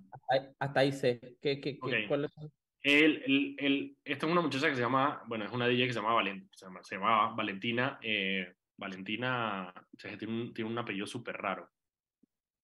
[0.59, 1.37] hasta, ahí sé.
[1.41, 2.31] ¿Qué, qué, ¿Cuál es?
[2.81, 5.93] El, el, el, esta es una muchacha que se llama, bueno, es una DJ que
[5.93, 7.99] se llama, Valent, se, llama se llama Valentina.
[8.01, 11.69] Eh, Valentina tiene, un, tiene un apellido súper raro.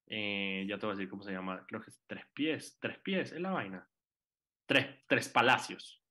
[0.08, 1.66] Eh, ya te voy a decir cómo se llama.
[1.68, 2.78] Creo que es Tres Pies.
[2.80, 3.88] Tres Pies es la vaina.
[4.66, 6.02] Tres, tres Palacios.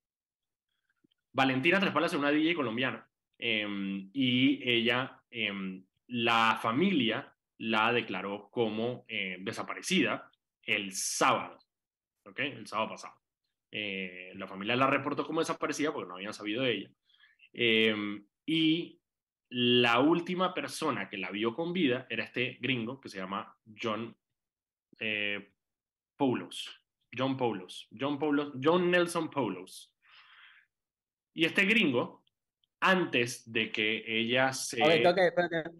[1.32, 3.08] Valentina Tres Palacios es una DJ colombiana.
[3.38, 10.30] Em, y ella em, la familia la declaró como eh, desaparecida
[10.62, 11.58] el sábado,
[12.24, 12.38] ¿ok?
[12.40, 13.14] El sábado pasado.
[13.70, 16.90] Eh, la familia la reportó como desaparecida porque no habían sabido de ella.
[17.52, 19.00] Em, y
[19.50, 24.16] la última persona que la vio con vida era este gringo que se llama John
[24.98, 25.52] eh,
[26.16, 26.80] Paulos.
[27.16, 27.88] John Paulos.
[27.98, 28.52] John Paulos.
[28.62, 29.94] John Nelson Paulos.
[31.34, 32.23] Y este gringo
[32.84, 34.82] antes de que ella se...
[34.82, 35.30] Ok, okay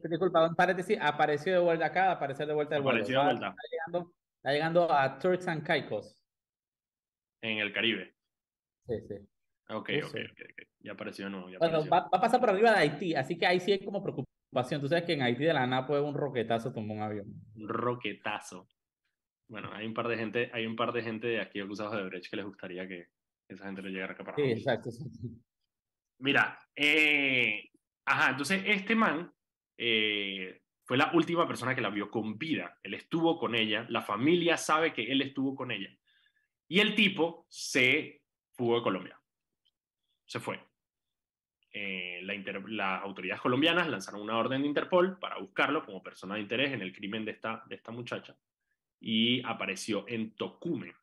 [0.09, 2.99] disculpa, un paréntesis, apareció de vuelta acá, apareció de vuelta del vuelo.
[2.99, 3.49] Apareció de vuelta.
[3.49, 6.19] Está llegando, está llegando a Turks and Caicos.
[7.43, 8.15] En el Caribe.
[8.87, 9.15] Sí, sí.
[9.69, 11.51] Ok, ok, ok, ya apareció de nuevo.
[11.51, 14.03] Ya bueno, va, a pasar por arriba de Haití, así que ahí sí hay como
[14.03, 14.81] preocupación.
[14.81, 17.27] Tú sabes que en Haití de la nada puede un roquetazo tomar un avión.
[17.55, 18.67] Un roquetazo.
[19.49, 22.05] Bueno, hay un par de gente, hay un par de gente de aquí acusados de
[22.05, 23.09] Brecht que les gustaría que
[23.47, 24.89] esa gente le llegara acá para Sí, exacto.
[26.19, 27.71] Mira, eh,
[28.05, 29.33] ajá, entonces este man
[29.77, 32.79] eh, fue la última persona que la vio con vida.
[32.83, 35.91] Él estuvo con ella, la familia sabe que él estuvo con ella.
[36.69, 38.23] Y el tipo se
[38.53, 39.21] fugó de Colombia.
[40.27, 40.61] Se fue.
[41.73, 42.35] Eh, la
[42.69, 46.83] las autoridades colombianas lanzaron una orden de Interpol para buscarlo como persona de interés en
[46.83, 48.37] el crimen de esta, de esta muchacha
[49.01, 50.95] y apareció en Tocumen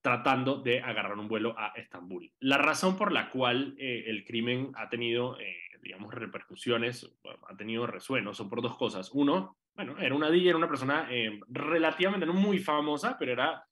[0.00, 2.32] tratando de agarrar un vuelo a Estambul.
[2.40, 7.10] La razón por la cual eh, el crimen ha tenido, eh, digamos, repercusiones,
[7.48, 9.10] ha tenido resuenos, son por dos cosas.
[9.12, 11.08] Uno, bueno, era una DJ, era una persona
[11.48, 13.64] relativamente, no muy famosa, pero era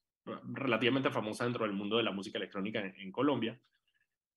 [0.44, 3.58] relativamente famosa dentro del mundo de la música electrónica en Colombia.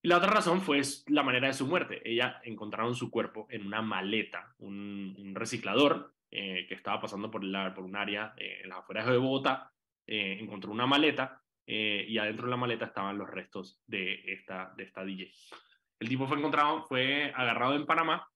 [0.03, 2.01] Y la otra razón fue la manera de su muerte.
[2.03, 7.73] Ella encontraron su cuerpo en una maleta, un, reciclador eh, que estaba pasando por, la,
[7.73, 9.71] por un área eh, en las afueras de Bogotá,
[10.07, 14.83] eh, encontró una maleta y adentro de la maleta estaban los restos de esta, de
[14.83, 15.31] esta DJ.
[15.99, 18.27] El tipo fue encontrado, fue agarrado en Panamá,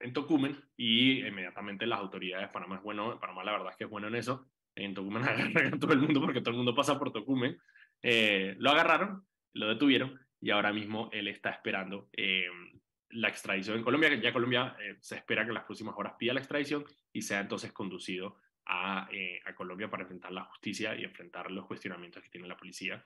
[0.00, 3.90] en Tocumen, y inmediatamente las autoridades, Panamá es bueno, Panamá la verdad es que es
[3.90, 6.98] bueno en eso, en Tocumen agarran a todo el mundo porque todo el mundo pasa
[6.98, 7.58] por Tocumen,
[8.02, 12.46] lo agarraron, lo detuvieron, y ahora mismo él está esperando eh,
[13.10, 16.14] la extradición en Colombia, que ya Colombia eh, se espera que en las próximas horas
[16.18, 20.94] pida la extradición y sea entonces conducido a, eh, a Colombia para enfrentar la justicia
[20.96, 23.04] y enfrentar los cuestionamientos que tiene la policía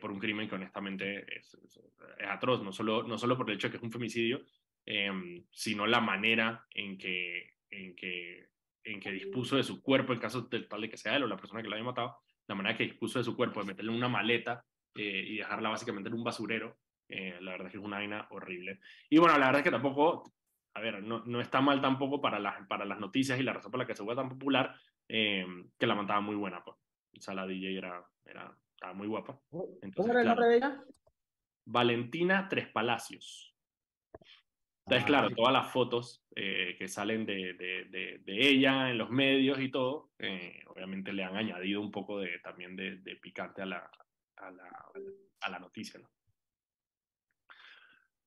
[0.00, 1.56] por un crimen que honestamente es,
[2.28, 4.44] atroz, no solo, no solo por el hecho de que es un femicidio,
[5.52, 8.48] sino la manera en que, en, que,
[8.82, 11.26] en que dispuso de su cuerpo, en caso de, tal de que sea él o
[11.28, 12.16] la persona que lo haya matado,
[12.48, 14.64] la manera que dispuso de su cuerpo, de meterle una maleta
[14.94, 16.78] eh, y dejarla básicamente en un basurero.
[17.08, 18.80] Eh, la verdad es que es una vaina horrible.
[19.10, 20.32] Y bueno, la verdad es que tampoco,
[20.74, 23.70] a ver, no, no está mal tampoco para, las para las noticias y la razón
[23.70, 24.74] por la que se fue tan popular,
[25.08, 25.44] eh,
[25.78, 26.62] que la mandaba muy buena.
[26.64, 26.76] Pues.
[27.18, 29.38] O sea, la DJ era, era, estaba muy guapa.
[29.82, 30.84] Entonces, ¿Cómo era el nombre de ella?
[31.64, 33.54] Valentina Tres Palacios.
[34.84, 39.60] Entonces, ah, claro, todas las fotos que salen de, de, de, ella en los medios
[39.60, 40.10] y todo,
[40.66, 43.90] obviamente le han añadido un poco de, también de, picante a la,
[44.36, 44.90] a la,
[45.42, 46.00] a la noticia.
[46.00, 46.10] ¿no?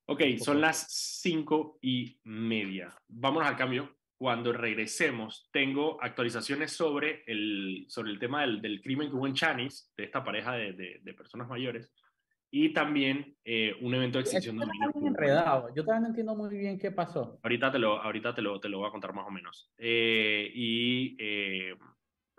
[0.07, 0.85] Ok, son las
[1.21, 2.95] cinco y media.
[3.07, 3.95] Vámonos al cambio.
[4.17, 9.33] Cuando regresemos, tengo actualizaciones sobre el, sobre el tema del, del crimen que hubo en
[9.33, 11.91] Chanis, de esta pareja de, de, personas mayores,
[12.51, 14.67] y también eh, un evento de extinción de
[15.03, 15.69] enredado.
[15.75, 17.39] Yo todavía no entiendo muy bien qué pasó.
[17.43, 19.73] Ahorita te lo, ahorita te lo, te lo voy a contar más o menos.
[19.77, 21.75] Eh, y eh,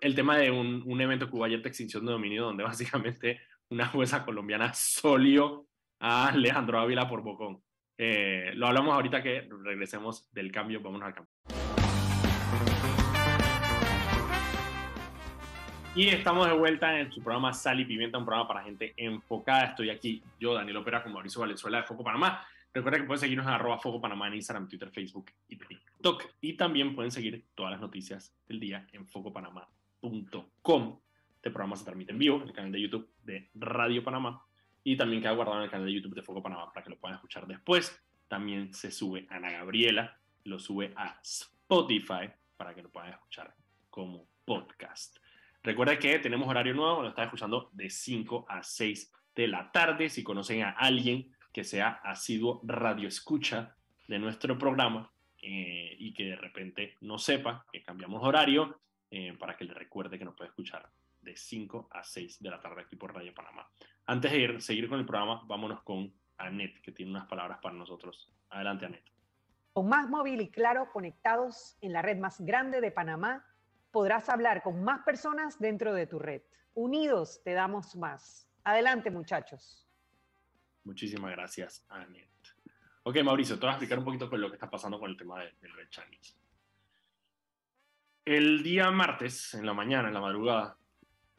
[0.01, 3.41] el tema de un, un, evento que hubo ayer de extinción de dominio, donde básicamente
[3.69, 5.67] una jueza colombiana solió
[6.09, 7.61] a Alejandro Ávila por Bocón.
[7.99, 11.33] Eh, lo hablamos ahorita que regresemos del cambio, vamos al cambio.
[15.97, 19.65] Y estamos de vuelta en su programa Sal y Pimienta, un programa para gente enfocada.
[19.65, 22.47] Estoy aquí, yo, Daniel Opera, con Mauricio Valenzuela de Foco Panamá.
[22.73, 26.23] Recuerda que pueden seguirnos en arroba Foco Panamá en Instagram, Twitter, Facebook y TikTok.
[26.41, 31.01] Y también pueden seguir todas las noticias del día en focopanamá.com.
[31.35, 34.47] Este programa se transmite en vivo en el canal de YouTube de Radio Panamá
[34.87, 36.97] y también queda guardado en el canal de YouTube de Foco Panamá para que lo
[36.97, 38.01] puedan escuchar después.
[38.29, 43.53] También se sube Ana Gabriela, lo sube a Spotify para que lo puedan escuchar
[43.91, 45.19] como podcast.
[45.65, 50.09] Recuerda que tenemos horario nuevo, lo están escuchando de 5 a 6 de la tarde.
[50.09, 53.75] Si conocen a alguien que sea asiduo radio escucha
[54.07, 55.11] de nuestro programa
[55.43, 58.79] eh, y que de repente no sepa que cambiamos horario,
[59.11, 60.89] eh, para que le recuerde que nos puede escuchar
[61.23, 63.69] de 5 a 6 de la tarde aquí por Radio Panamá.
[64.07, 67.75] Antes de ir, seguir con el programa, vámonos con Anet, que tiene unas palabras para
[67.75, 68.33] nosotros.
[68.51, 69.05] Adelante, Anet.
[69.73, 73.45] Con Más Móvil y Claro conectados en la red más grande de Panamá,
[73.91, 76.43] podrás hablar con más personas dentro de tu red.
[76.75, 78.49] Unidos te damos más.
[78.63, 79.89] Adelante, muchachos.
[80.85, 82.31] Muchísimas gracias, Anet.
[83.03, 85.17] Ok, Mauricio, te voy a explicar un poquito con lo que está pasando con el
[85.17, 86.37] tema de, de Chinese.
[88.25, 90.77] El día martes, en la mañana, en la madrugada,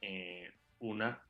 [0.01, 1.26] eh, una...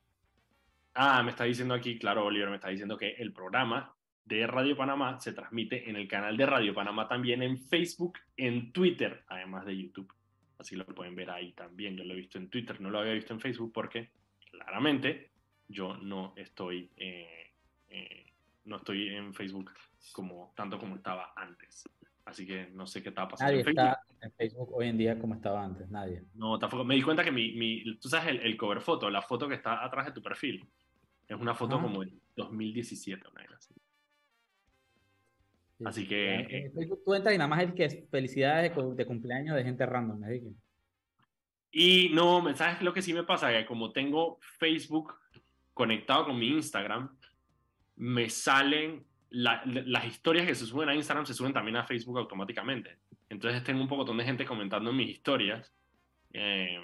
[0.99, 4.75] Ah, me está diciendo aquí, claro, Oliver, me está diciendo que el programa de Radio
[4.75, 9.67] Panamá se transmite en el canal de Radio Panamá también en Facebook, en Twitter, además
[9.67, 10.12] de YouTube.
[10.57, 11.95] Así lo pueden ver ahí también.
[11.95, 14.10] Yo lo he visto en Twitter, no lo había visto en Facebook porque
[14.49, 15.29] claramente
[15.67, 17.53] yo no estoy, eh,
[17.89, 18.25] eh,
[18.65, 19.71] no estoy en Facebook
[20.12, 21.88] como tanto como estaba antes.
[22.25, 23.51] Así que no sé qué estaba pasando.
[23.51, 23.97] Nadie en Facebook.
[24.10, 26.23] está en Facebook hoy en día como estaba antes, nadie.
[26.33, 26.83] No, tampoco.
[26.83, 29.53] Me di cuenta que mi, mi tú sabes, el, el, cover foto, la foto que
[29.53, 30.67] está atrás de tu perfil,
[31.28, 33.76] es una foto como de 2017, una así.
[35.86, 36.36] así que.
[36.36, 39.86] En Facebook tú entras y nada más el que es felicidades de, cumpleaños de gente
[39.86, 40.42] random, ¿me
[41.72, 43.52] Y no, ¿sabes lo que sí me pasa?
[43.52, 45.16] Que como tengo Facebook
[45.74, 47.16] conectado con mi Instagram,
[47.96, 52.98] me salen las historias que se suben a Instagram se suben también a Facebook automáticamente.
[53.30, 55.74] Entonces tengo un poco de gente comentando en mis historias.
[56.32, 56.80] Eh,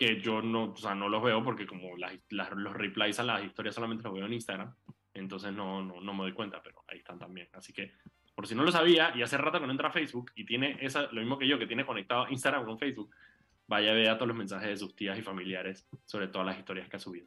[0.00, 3.44] que yo no, o sea, no los veo porque como las, los replies a las
[3.44, 4.74] historias solamente los veo en Instagram,
[5.12, 7.48] entonces no, no, no me doy cuenta, pero ahí están también.
[7.52, 7.92] Así que,
[8.34, 10.78] por si no lo sabía, y hace rato que no entra a Facebook y tiene
[10.80, 13.14] esa, lo mismo que yo, que tiene conectado Instagram con Facebook,
[13.66, 16.88] vaya a ver todos los mensajes de sus tías y familiares sobre todas las historias
[16.88, 17.26] que ha subido.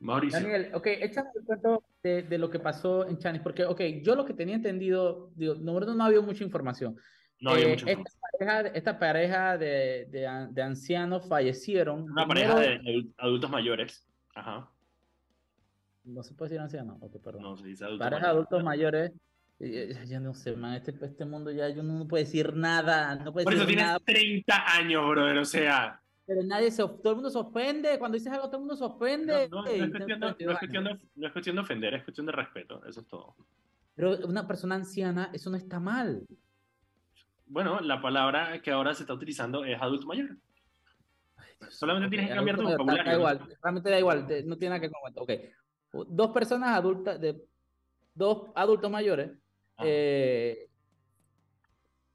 [0.00, 0.40] Mauricio.
[0.40, 4.16] Daniel, ok, échame el cuento de, de lo que pasó en Chanis, porque, ok, yo
[4.16, 6.96] lo que tenía entendido, digo, no, no había mucha información.
[7.40, 12.02] No había Eh, mucho esta pareja, esta pareja de, de, an- de ancianos fallecieron.
[12.10, 14.06] Una pareja de adul- adultos mayores.
[14.34, 14.70] Ajá.
[16.04, 17.42] No se puede decir ancianos, ok, perdón.
[17.42, 18.46] No se dice adultos pareja de mayores.
[18.48, 19.12] adultos mayores.
[20.08, 23.42] Ya no sé, man, este, este mundo ya yo no puedo decir nada, no Por
[23.52, 25.36] eso tienes nada, 30 años, brother.
[25.36, 28.60] O sea, pero nadie se, todo el mundo se ofende, cuando dices algo todo el
[28.60, 29.48] mundo se no, ofende.
[29.50, 31.00] no- no es cuestión de, no es 32 cuestión años.
[31.00, 32.84] de- no es cuestión de ofender, es cuestión de respeto.
[32.86, 33.36] Eso es todo.
[33.94, 36.24] Pero una persona anciana, eso no está mal.
[37.50, 40.36] Bueno, la palabra que ahora se está utilizando es adulto mayor.
[41.68, 43.04] Solamente tienes que cambiar tu vocabulario.
[43.04, 45.20] Da igual, realmente da igual, no tiene nada que esto.
[45.22, 47.42] Ok, dos personas adultas, de,
[48.14, 49.32] dos adultos mayores,
[49.76, 49.82] Ah.
[49.86, 50.68] eh,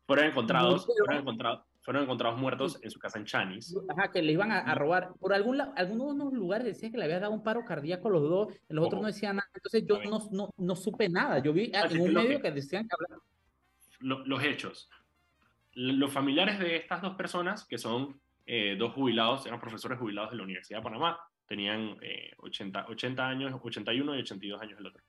[0.07, 1.05] Fueron encontrados, Murieron.
[1.05, 3.75] fueron encontrados, fueron encontrados muertos en su casa en Chanis.
[3.89, 5.13] ajá, que le iban a, a robar.
[5.19, 8.53] Por algún algunos lugares decía que le había dado un paro cardíaco a los dos,
[8.69, 9.49] en los otros no decían nada.
[9.53, 11.39] Entonces yo no, no, no supe nada.
[11.39, 13.25] Yo vi Así en un medio que- que decían que hablaban.
[13.99, 14.89] Lo- los hechos.
[15.75, 20.37] Los familiares de estas dos personas, que son eh, dos jubilados, eran profesores jubilados de
[20.37, 25.03] la Universidad de Panamá, tenían eh, 80, 80 años, 81 y 82 años el otro,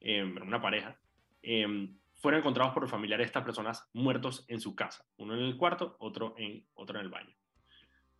[0.00, 0.98] eh, una pareja,
[1.42, 5.40] eh, fueron encontrados por los familiares de estas personas muertos en su casa, uno en
[5.40, 7.34] el cuarto, otro en, otro en el baño.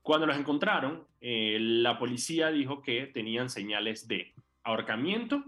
[0.01, 5.45] Cuando los encontraron, eh, la policía dijo que tenían señales de ahorcamiento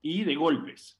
[0.00, 0.98] y de golpes.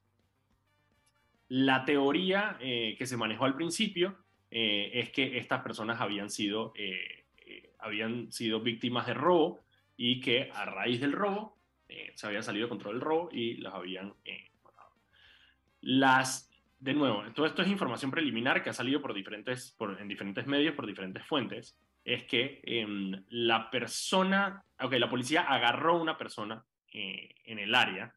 [1.49, 4.22] La teoría que se manejó al principio
[4.53, 9.65] eh, es que estas personas habían sido, eh, eh, habían sido víctimas de robo
[9.97, 13.57] y que a raíz del robo eh, se había salido de control el robo y
[13.57, 14.91] las habían eh, matado.
[15.81, 20.09] Las, de nuevo, todo esto es información preliminar que ha salido por diferentes, por, en
[20.09, 21.79] diferentes medios, por diferentes fuentes.
[22.05, 27.75] Es que em, la persona, ok, la policía agarró a una persona eh, en el
[27.75, 28.15] área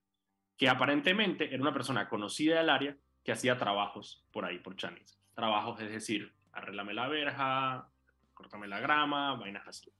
[0.58, 5.20] que aparentemente era una persona conocida del área que hacía trabajos por ahí, por Chanis.
[5.36, 7.90] Trabajos, es decir, arréglame la verja,
[8.34, 9.92] córtame la grama, vainas así.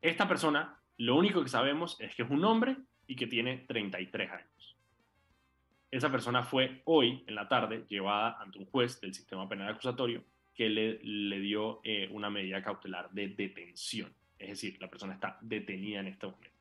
[0.00, 4.30] Esta persona, lo único que sabemos es que es un hombre y que tiene 33
[4.30, 4.76] años.
[5.90, 10.24] Esa persona fue hoy, en la tarde, llevada ante un juez del sistema penal acusatorio
[10.54, 14.12] que le, le dio eh, una medida cautelar de detención.
[14.38, 16.51] Es decir, la persona está detenida en este momento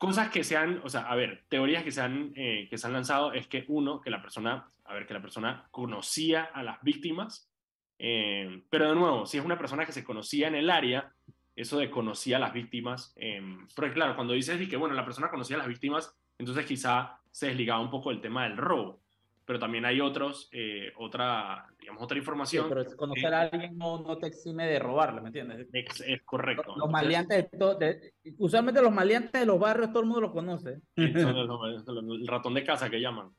[0.00, 2.86] cosas que se han, o sea, a ver, teorías que se han, eh, que se
[2.86, 6.62] han lanzado es que uno, que la persona, a ver, que la persona conocía a
[6.62, 7.52] las víctimas,
[7.98, 11.12] eh, pero de nuevo, si es una persona que se conocía en el área,
[11.54, 13.42] eso de conocía a las víctimas, eh,
[13.92, 17.82] claro, cuando dices que, bueno, la persona conocía a las víctimas, entonces quizá se desligaba
[17.82, 19.02] un poco del tema del robo,
[19.50, 22.66] pero también hay otros, eh, otra, digamos, otra Sí, información.
[22.68, 25.66] pero conocer a alguien no, no te exime de robarle, ¿me entiendes?
[25.72, 26.62] Es, es correcto.
[26.68, 30.20] Los Entonces, maleantes de todo, de- usualmente los maleantes de los barrios todo el mundo
[30.20, 30.78] los conoce.
[30.96, 33.30] Los- el ratón de casa que llaman.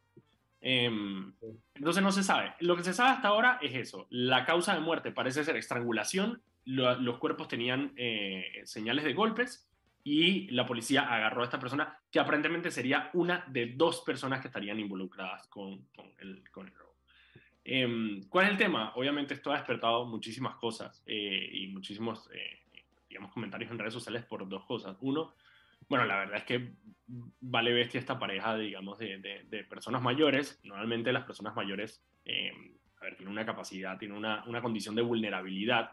[0.60, 1.34] Em,
[1.76, 2.56] entonces no se sabe.
[2.60, 4.08] Lo que se sabe hasta ahora es eso.
[4.10, 6.41] La causa de muerte parece ser estrangulación.
[6.65, 9.70] Lo- los cuerpos tenían eh, señales de golpes
[10.03, 14.47] y la policía agarró a esta persona que aparentemente sería una de dos personas que
[14.47, 16.95] estarían involucradas con, con el, con el robo.
[17.63, 18.93] Em, ¿Cuál es el tema?
[18.95, 22.59] Obviamente esto ha despertado muchísimas cosas eh, y muchísimos, eh,
[23.07, 24.97] digamos, comentarios en redes sociales por dos cosas.
[25.01, 25.35] Uno,
[25.87, 26.73] bueno, la verdad es que
[27.39, 30.59] vale bestia esta pareja, digamos, de, de- de personas mayores.
[30.63, 32.51] Normalmente las personas mayores, eh,
[32.99, 35.91] a ver, tienen una capacidad, tienen una, una condición de vulnerabilidad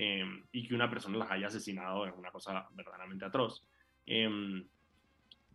[0.00, 3.66] eh, y que una persona las haya asesinado es una cosa verdaderamente atroz.
[4.06, 4.62] Eh,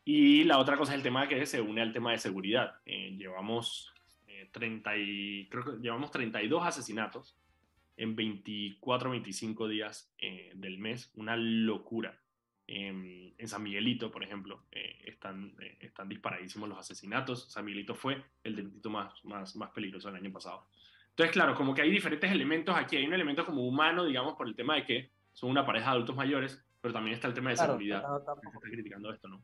[0.04, 2.76] y la otra cosa es el tema que se une al tema de seguridad.
[2.86, 3.94] Eh, llevamos,
[4.28, 7.38] eh, 30 y, creo que llevamos 32 asesinatos
[7.96, 11.10] en 24, 25 días eh, del mes.
[11.16, 12.20] Una locura.
[12.68, 17.52] Eh, en San Miguelito, por ejemplo, eh, están, eh, están disparadísimos los asesinatos.
[17.52, 20.68] San Miguelito fue el delito más, más, más peligroso del año pasado.
[21.14, 22.98] Entonces, claro, como que hay diferentes elementos aquí.
[22.98, 25.92] Hay un elemento como humano, digamos, por el tema de que son una pareja de
[25.92, 28.00] adultos mayores, pero también está el tema de Claro, seguridad.
[28.02, 29.44] claro, está criticando esto, ¿no?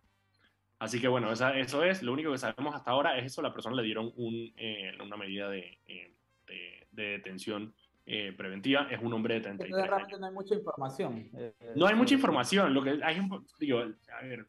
[0.80, 3.54] Así que bueno, esa- eso es, lo único que sabemos hasta ahora es eso, la
[3.54, 6.16] persona le dieron un, eh, una medida de, eh,
[6.48, 7.74] de, de detención
[8.12, 9.90] eh, preventiva, es un hombre de 33 Entonces, años.
[10.10, 11.30] realmente no hay mucha información.
[11.38, 13.22] eh, No hay mucha sobre- información, lo que hay
[13.60, 14.48] digo, a ver,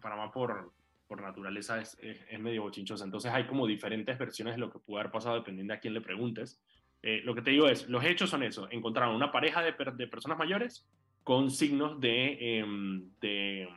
[0.00, 0.72] Panamá por,
[1.12, 4.78] por naturaleza es, es, es medio bochinchosa, entonces hay como diferentes versiones de lo que
[4.78, 6.58] pudo haber pasado dependiendo a quién le preguntes.
[7.02, 8.66] Eh, lo que te digo es, los hechos son eso.
[8.70, 10.88] Encontraron una pareja de, de personas mayores
[11.22, 13.68] con signos de, em, de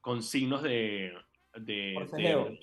[0.00, 1.12] con signos de,
[1.54, 2.58] de, forcejeo.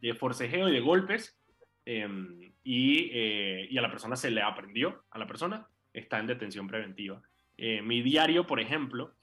[0.00, 1.38] de, forcejeo y de golpes.
[1.84, 6.26] Em, y, eh, y, a la persona se le aprendió, a la persona está en
[6.26, 7.22] detención preventiva.
[7.56, 9.14] Eh, mi diario, por ejemplo,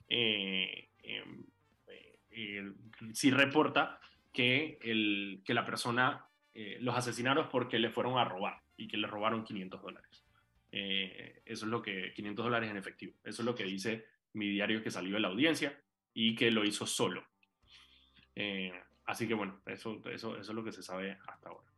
[2.34, 2.72] eh,
[3.12, 4.00] sí reporta
[4.32, 6.26] que, el, que la persona
[6.80, 10.24] los asesinaron porque le fueron a robar y que le robaron 500 dólares.
[10.70, 13.14] eso es lo que, 500 dólares en efectivo.
[13.24, 15.76] Eso es lo que dice mi diario que salió de la audiencia
[16.12, 17.24] y que lo hizo solo.
[18.36, 18.72] Eh,
[19.06, 21.70] así que bueno, eso, eso, eso es lo que se sabe hasta ahora.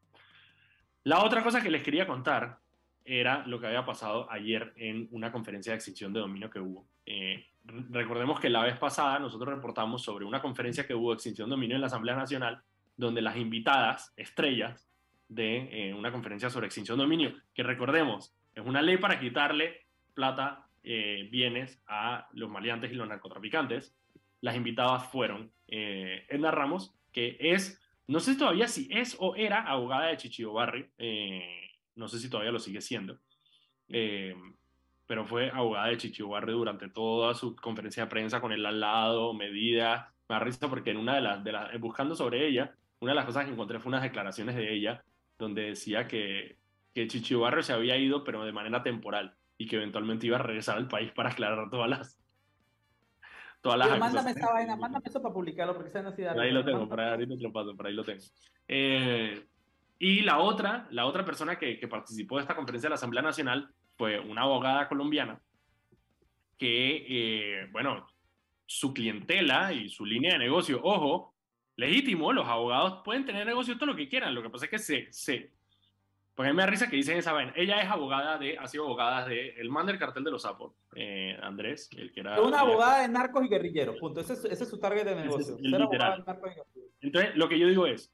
[1.05, 2.59] La otra cosa que les quería contar
[3.05, 6.89] era lo que había pasado ayer en una conferencia de extinción de dominio que hubo.
[7.05, 7.47] Eh,
[7.91, 11.81] recordemos que la vez pasada nosotros reportamos sobre una conferencia que hubo extinción dominio en
[11.81, 12.63] la Asamblea Nacional,
[12.97, 14.89] donde las invitadas, estrellas
[15.29, 20.63] de eh, una conferencia sobre extinción dominio, que recordemos, es una ley para quitarle plata,
[20.83, 23.93] bienes a los maleantes y los narcotraficantes,
[24.41, 29.63] las invitadas fueron eh, Edna Ramos, que es, no sé todavía si es o era
[29.63, 33.19] abogada de Chichio Barrio, eh, no sé si todavía lo sigue siendo,
[33.89, 34.35] eh,
[35.07, 38.81] pero fue abogada de Chichio Barrio durante toda su conferencia de prensa con él al
[38.81, 42.75] lado, medida, me da risa porque en una de las, de las, buscando sobre ella,
[43.01, 45.05] una de las cosas que encontré fue unas declaraciones de ella
[45.39, 46.59] donde decía que,
[46.95, 50.43] que Chichio Barrio se había ido, pero de manera temporal, y que eventualmente iba a
[50.43, 52.19] regresar al país para aclarar todas las,
[53.99, 56.03] mándame esa vaina, mándame eso para publicarlo, porque esa.
[56.03, 58.23] Por ahí lo tengo, por ahí te lo paso, por ahí lo tengo.
[58.69, 59.45] Eh,
[59.99, 63.23] y la otra, la otra persona que, que, participó de esta conferencia de la Asamblea
[63.23, 65.41] Nacional fue una abogada colombiana
[66.59, 68.07] que, eh, bueno,
[68.65, 71.35] su clientela y su línea de negocio, ojo,
[71.77, 74.79] legítimo, los abogados pueden tener negocio todo lo que quieran, lo que pasa es que
[74.79, 75.53] se, se,
[76.35, 77.53] pues a mí me da risa que dicen esa vaina.
[77.57, 80.75] Ella es abogada de, ha sido abogada de el man del cartel de los sapos,
[80.95, 82.41] eh, Andrés, el que era...
[82.41, 84.21] Una abogada de narcos y guerrilleros, punto.
[84.21, 85.57] Ese, ese es su target de negocio.
[85.59, 88.13] Ser abogada de narcos y Entonces, lo que yo digo es,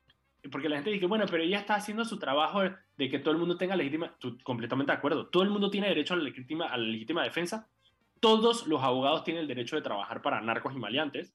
[0.51, 2.63] porque la gente dice, bueno, pero ella está haciendo su trabajo
[2.97, 6.15] de que todo el mundo tenga legítima, completamente de acuerdo, todo el mundo tiene derecho
[6.15, 7.69] a la legítima, a la legítima defensa,
[8.21, 11.35] todos los abogados tienen el derecho de trabajar para narcos y maleantes,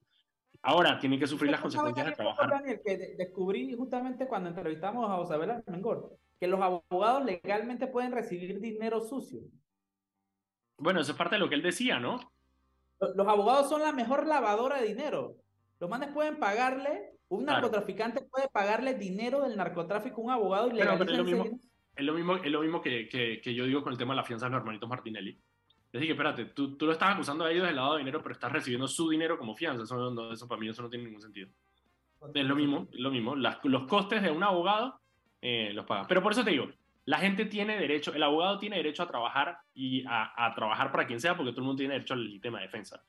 [0.61, 2.49] ahora tienen que sufrir las consecuencias de trabajar.
[2.49, 8.59] Daniel, que descubrí justamente cuando entrevistamos a Osabela Mengor, que los abogados legalmente pueden recibir
[8.59, 9.41] dinero sucio.
[10.77, 12.19] Bueno, eso es parte de lo que él decía, ¿no?
[12.99, 15.35] Los abogados son la mejor lavadora de dinero.
[15.79, 20.73] Los manes pueden pagarle, un narcotraficante puede pagarle dinero del narcotráfico a un abogado y
[20.73, 21.59] le pero es lo mismo,
[21.95, 24.23] es lo mismo, es lo mismo que, que, yo digo con el tema de la
[24.23, 25.31] fianza de los hermanitos Martinelli.
[25.31, 28.21] Es decir, que espérate, tú, tú lo estás acusando a ellos del lado de dinero,
[28.21, 29.83] pero estás recibiendo su dinero como fianza.
[29.83, 31.49] Eso, eso para mí eso no tiene ningún sentido.
[32.33, 33.35] Es lo mismo, es lo mismo.
[33.35, 34.99] los costes de un abogado
[35.41, 36.05] eh, los paga.
[36.07, 36.67] Pero por eso te digo,
[37.05, 41.21] la gente tiene derecho, el abogado tiene derecho a trabajar y a, trabajar para quien
[41.21, 43.01] sea, porque todo el mundo tiene derecho al tema de defensa.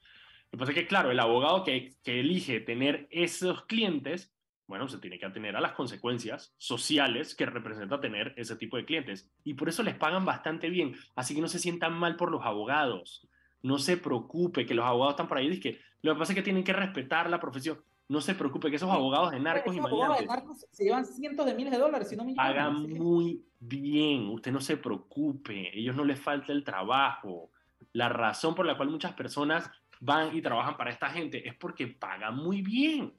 [0.51, 4.33] Lo que pasa es que, claro, el abogado que, que elige tener esos clientes,
[4.67, 8.85] bueno, se tiene que atener a las consecuencias sociales que representa tener ese tipo de
[8.85, 9.31] clientes.
[9.45, 10.95] Y por eso les pagan bastante bien.
[11.17, 13.29] Así que no se sientan mal por los abogados.
[13.63, 15.49] No se preocupe que los abogados están por ahí.
[15.49, 18.71] Es que lo que pasa es que tienen que respetar la profesión no se preocupe,
[18.71, 21.79] que esos abogados de narcos y abogados de narcos se llevan cientos de miles de
[21.79, 22.55] dólares, si no millones.
[22.55, 27.51] Pagan muy bien, usted no se preocupe, ellos no les falta el trabajo.
[27.93, 29.71] La razón por la cual muchas personas
[30.01, 33.13] van y trabajan para esta gente es porque pagan muy bien.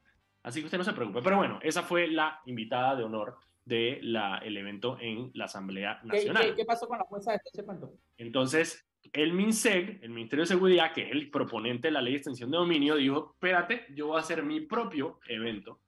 [0.43, 1.21] Así que usted no se preocupe.
[1.21, 6.55] Pero bueno, esa fue la invitada de honor del el evento en la Asamblea Nacional.
[6.55, 7.93] ¿Qué, pasó con la jueza de este cuento?
[8.17, 12.17] Entonces, el MINSEG, el Ministerio de Seguridad, que es el proponente de la ley de
[12.17, 15.79] extensión de dominio, dijo, espérate, yo voy a hacer mi propio evento.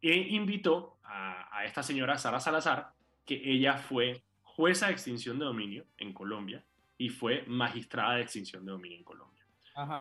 [0.00, 2.92] E invitó a, a esta señora Sara Salazar,
[3.26, 6.64] que ella fue jueza de extinción de dominio en Colombia
[6.96, 9.39] y fue magistrada de extinción de dominio en Colombia.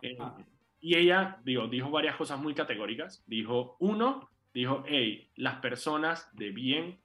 [0.02, 0.18] Eh,
[0.82, 3.24] y ella digo, dijo varias cosas muy categóricas.
[3.28, 7.00] Dijo, uno, dijo, hey, las personas de bien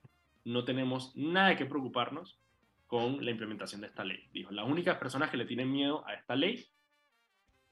[0.44, 2.38] no tenemos nada que preocuparnos
[2.86, 4.28] con la implementación de esta ley.
[4.32, 6.64] Dijo, las únicas personas que le tienen miedo a esta ley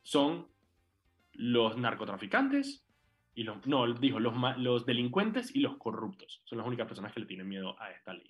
[0.02, 0.48] son
[1.34, 2.84] los narcotraficantes
[3.34, 6.42] y los, no, dijo, los, los delincuentes y los corruptos.
[6.44, 8.26] Son las únicas personas que le tienen miedo a esta ley.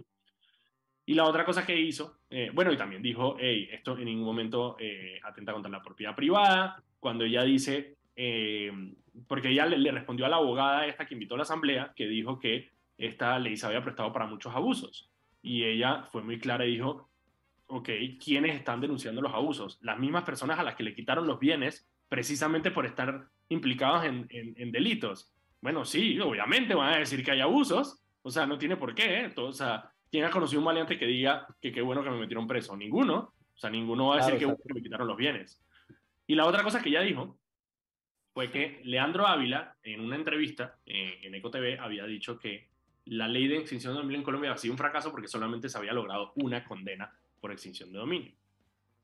[1.04, 4.24] Y la otra cosa que hizo, eh, bueno, y también dijo, hey, esto en ningún
[4.24, 8.70] momento eh, atenta contra la propiedad privada, cuando ella dice, eh,
[9.26, 12.38] porque ella le, respondió a la abogada esta que invitó a la asamblea, que dijo
[12.38, 15.10] que esta ley se había prestado para muchos abusos
[15.42, 17.10] y ella fue muy clara y dijo,
[17.66, 17.88] ok,
[18.22, 19.78] ¿quiénes están denunciando los abusos?
[19.82, 24.72] Las mismas personas a las que le quitaron los bienes precisamente por estar implicados en,
[24.72, 25.32] delitos.
[25.60, 29.24] Bueno, sí, obviamente van a decir que hay abusos, o sea, no tiene por qué,
[29.24, 29.32] ¿eh?
[29.36, 32.46] o sea, ¿quién ha conocido un maleante que diga que qué bueno que me metieron
[32.46, 32.76] preso?
[32.76, 33.32] Ninguno.
[33.54, 35.60] O sea, ninguno va a decir que, bueno que me quitaron los bienes.
[36.26, 37.38] Y la otra cosa que ella dijo
[38.34, 42.68] fue que Leandro Ávila, en una entrevista en, en TV, había dicho que
[43.06, 45.78] la ley de extinción de dominio en Colombia había sido un fracaso porque solamente se
[45.78, 47.10] había logrado una condena
[47.40, 48.32] por extinción de dominio.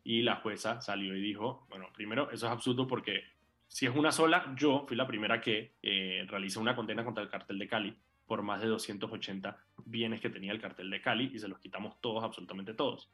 [0.04, 3.24] Y la jueza salió y dijo, bueno, primero, eso es absurdo porque
[3.66, 6.26] si es una sola, yo fui la primera que eh,
[6.58, 7.96] una condena contra el cartel de Cali
[8.28, 9.56] por más de 280
[9.86, 13.10] bienes que tenía el cartel de Cali y se los quitamos todos, absolutamente todos.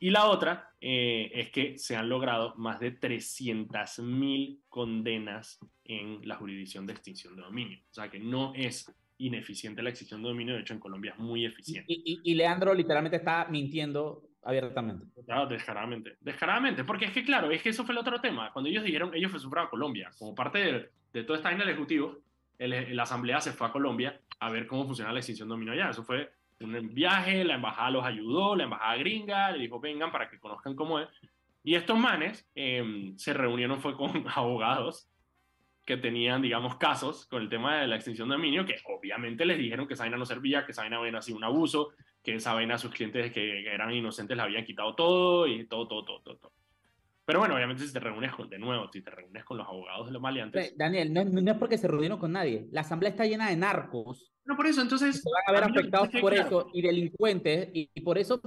[0.00, 6.34] Y la otra eh, es que se han logrado más de 300.000 condenas en la
[6.34, 7.78] jurisdicción de extinción de dominio.
[7.90, 11.18] O sea que no es ineficiente la extinción de dominio, de hecho en Colombia es
[11.18, 11.86] muy eficiente.
[11.88, 15.06] Y, Leandro literalmente está mintiendo abiertamente.
[15.24, 16.16] Claro, descaradamente.
[16.20, 18.52] Descaradamente, porque es que claro, es que eso fue el otro tema.
[18.52, 21.74] Cuando ellos dijeron, ellos fue a Colombia, como parte de, de toda esta vaina del
[21.74, 22.18] Ejecutivo,
[22.58, 25.72] el, la Asamblea se fue a Colombia a ver cómo funciona la extinción de dominio
[25.72, 25.90] allá.
[25.90, 26.30] Eso fue
[26.60, 30.74] un viaje, la embajada los ayudó, la embajada gringa le dijo, vengan para que conozcan
[30.74, 31.08] cómo es.
[31.62, 35.08] Y estos manes em, se reunieron fue con abogados
[35.84, 39.58] que tenían, digamos, casos con el tema de la extinción de dominio, que obviamente les
[39.58, 42.54] dijeron que esa vaina no servía, que esa vaina había sido un abuso, que esa
[42.54, 46.20] vaina a sus clientes que eran inocentes le habían quitado todo y todo, todo, todo,
[46.22, 46.53] todo.
[47.26, 50.06] Pero bueno, obviamente si te reúnes con, de nuevo, si te reúnes con los abogados
[50.06, 50.76] de los maleantes.
[50.76, 52.68] Daniel, no, no, es porque se reunieron con nadie.
[52.70, 54.30] La asamblea está llena de narcos.
[54.44, 55.22] No, por eso, entonces.
[55.22, 58.40] Se van a ver afectados por eso y delincuentes, y, por eso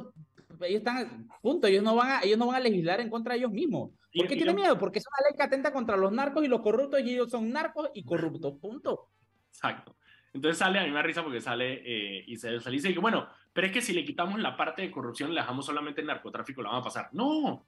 [0.62, 3.40] ellos están, punto, ellos no, van a, ellos no van a legislar en contra de
[3.40, 3.92] ellos mismos.
[4.16, 4.78] ¿Por qué tienen miedo?
[4.78, 7.52] Porque es una ley que atenta contra los narcos y los corruptos, y ellos son
[7.52, 9.10] narcos y corruptos, punto.
[9.50, 9.96] Exacto.
[10.34, 13.00] Entonces sale, a mí me da risa porque sale eh, y se, se dice que,
[13.00, 16.08] bueno, pero es que si le quitamos la parte de corrupción, le dejamos solamente el
[16.08, 17.10] narcotráfico, la van a pasar.
[17.14, 17.66] No,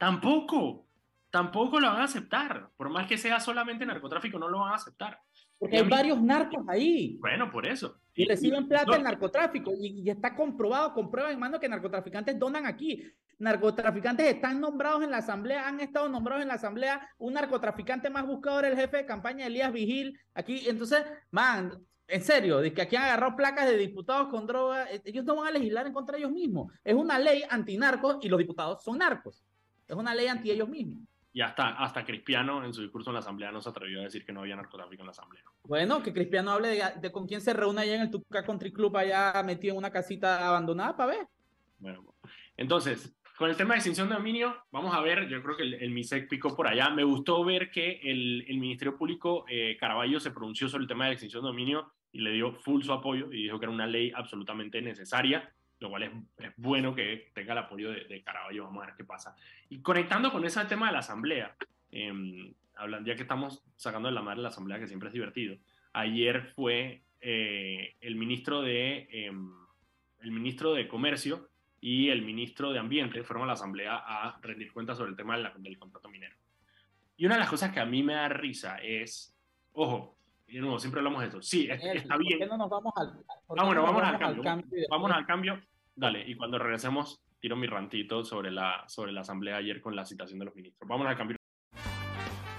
[0.00, 0.86] tampoco
[1.30, 2.70] tampoco lo van a aceptar.
[2.76, 5.20] Por más que sea solamente narcotráfico, no lo van a aceptar.
[5.58, 7.18] Porque hay varios narcos ahí.
[7.20, 8.00] Bueno, por eso.
[8.14, 9.72] Y, reciben plata del narcotráfico.
[9.78, 13.04] Y, está comprobado, con pruebas en mano que narcotraficantes donan aquí.
[13.38, 17.08] Narcotraficantes están nombrados en la asamblea, han estado nombrados en la asamblea.
[17.18, 20.18] Un narcotraficante más buscado era el jefe de campaña Elías Vigil.
[20.34, 21.72] Aquí, entonces, man,
[22.06, 25.36] en serio, de que aquí han agarrado placas de diputados con droga, eh, ellos no
[25.36, 26.72] van a legislar en contra de ellos mismos.
[26.82, 29.44] Es una ley antinarcos y los diputados son narcos.
[29.90, 31.02] Es una ley anti ellos mismos.
[31.32, 34.24] Y hasta, hasta Cristiano en su discurso en la Asamblea no se atrevió a decir
[34.24, 35.42] que no había narcotráfico en la Asamblea.
[35.64, 38.96] Bueno, que Cristiano hable de, con quién se reúne allá en el Tuca Country Club,
[38.96, 41.26] allá metido en una casita abandonada para ver.
[41.78, 42.14] Bueno,
[42.56, 45.90] entonces, con el tema de extinción de dominio, vamos a ver, yo creo que el,
[45.90, 46.90] MISEC picó por allá.
[46.90, 51.06] Me gustó ver que el, el Ministerio Público eh, Caraballo se pronunció sobre el tema
[51.06, 53.86] de extinción de dominio y le dio full su apoyo y dijo que era una
[53.86, 58.64] ley absolutamente necesaria lo cual es, es, bueno que tenga el apoyo de, de, Caraballo,
[58.64, 59.34] vamos a ver qué pasa.
[59.68, 61.56] Y conectando con ese tema de la asamblea,
[61.90, 65.56] eh, hablando, ya que estamos sacando de la madre la asamblea, que siempre es divertido,
[65.92, 69.32] ayer fue eh, el, ministro de, eh,
[70.20, 71.48] el ministro de Comercio
[71.80, 75.36] y el ministro de Ambiente fueron a la asamblea a rendir cuentas sobre el tema
[75.36, 76.36] del, del contrato minero.
[77.16, 79.34] Y una de las cosas que a mí me da risa es,
[79.72, 81.42] ojo, de siempre hablamos de esto.
[81.42, 82.48] Sí, está bien.
[82.48, 84.42] no nos vamos al, ah, bueno, vamos, al cambio.
[84.90, 85.60] Vamos al cambio.
[85.94, 90.04] Dale, y cuando regresemos, tiro mi rantito sobre la, sobre la asamblea ayer con la
[90.04, 90.88] citación de los ministros.
[90.88, 91.36] Vamos al cambio.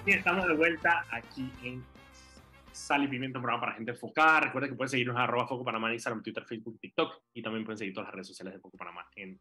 [0.06, 1.84] Y estamos de vuelta aquí en
[2.72, 4.42] Sal y Pimiento, un programa para gente enfocada.
[4.42, 7.22] Recuerden que pueden seguirnos a arroba Foco Panamá en Instagram, Twitter, Facebook, TikTok.
[7.34, 9.40] Y también pueden seguir todas las redes sociales de Foco Panamá en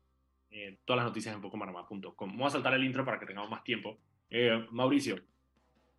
[0.51, 2.31] eh, todas las noticias en focopanamá.com.
[2.33, 4.01] Vamos a saltar el intro para que tengamos más tiempo.
[4.29, 5.17] Eh, Mauricio,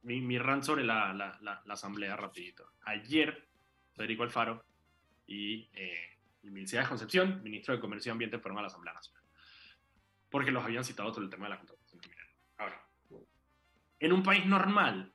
[0.04, 2.66] mi, mi rant sobre la, la, la, asamblea rapidito.
[2.82, 3.48] Ayer,
[3.94, 4.64] Federico Alfaro
[5.26, 9.24] y eh, Ministerio de Concepción, ministro de Comercio y Ambiente, fueron a la Asamblea Nacional.
[10.30, 12.28] Porque los habían citado sobre el tema de la contratación criminal.
[12.58, 12.88] Ahora,
[14.00, 15.14] en un país normal,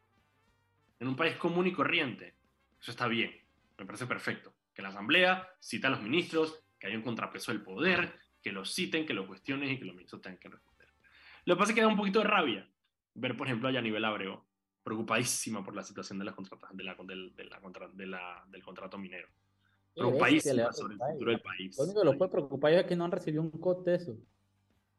[1.00, 2.36] en un país común y corriente,
[2.80, 3.34] eso está bien,
[3.78, 4.54] me parece perfecto.
[4.72, 8.72] Que la Asamblea cita a los ministros, que haya un contrapeso del poder, que los
[8.72, 10.88] citen, que lo cuestionen y que los ministros tengan que responder.
[11.46, 12.68] Lo que pasa es que da un poquito de rabia
[13.14, 14.44] ver, por ejemplo, a nivel Abreu,
[14.84, 16.36] preocupadísima por la situación de la
[16.72, 16.96] de la,
[17.94, 19.28] de la, del contrato minero
[19.96, 21.76] preocupadísima sobre el futuro del país.
[21.78, 24.16] Lo único que lo puede preocupar es que no han recibido un cote de eso.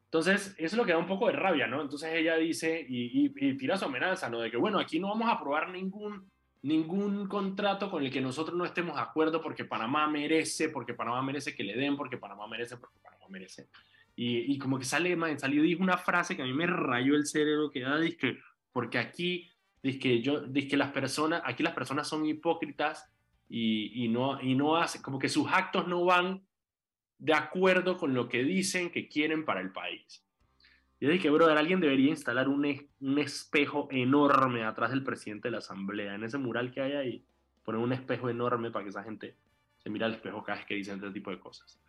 [0.05, 1.81] Entonces, eso es lo que da un poco de rabia, ¿no?
[1.81, 4.39] Entonces ella dice y, y, tira su amenaza, ¿no?
[4.39, 6.31] De que, bueno, aquí no vamos a aprobar ningún,
[6.61, 11.21] ningún contrato con el que nosotros no estemos de acuerdo porque Panamá merece, porque Panamá
[11.21, 13.67] merece que le den, porque Panamá merece, porque Panamá merece.
[14.15, 17.15] Y, y como que sale, man, salió, dijo una frase que a mí me rayó
[17.15, 18.37] el cerebro, que da, dice,
[18.71, 19.51] porque aquí,
[19.83, 23.11] dice que yo, dice que las personas, aquí las personas son hipócritas
[23.49, 26.45] y, no, y no hace, como que sus actos no van
[27.17, 30.23] de acuerdo con lo que dicen que quieren para el país.
[30.99, 32.65] Yo dije, brother, alguien debería instalar un,
[32.99, 37.25] un espejo enorme atrás del presidente de la asamblea, en ese mural que hay ahí,
[37.63, 39.35] poner un espejo enorme para que esa gente
[39.77, 41.79] se mire al espejo cada vez que dicen este tipo de cosas.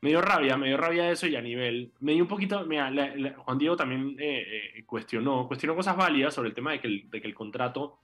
[0.00, 2.92] me dio rabia, me dio rabia eso y a nivel, me dio un poquito, mira,
[3.36, 7.10] Juan Diego también eh, eh, cuestionó, cuestionó cosas válidas sobre el tema de que el,
[7.10, 8.00] de que el contrato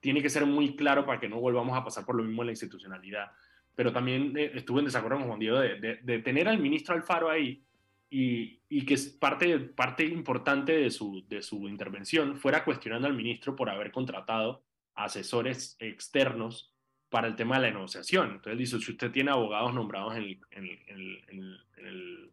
[0.00, 2.46] tiene que ser muy claro para que no volvamos a pasar por lo mismo en
[2.46, 3.30] la institucionalidad.
[3.74, 7.62] Pero también eh, estuve en desacuerdo con Juan Diego de, tener al ministro Alfaro ahí
[8.08, 11.24] y, que parte, parte importante de su,
[11.68, 14.62] intervención fuera cuestionando al ministro por haber contratado
[14.94, 16.72] asesores externos
[17.10, 18.32] para el tema de la negociación.
[18.32, 22.32] Entonces dice, si usted tiene abogados nombrados en en, el,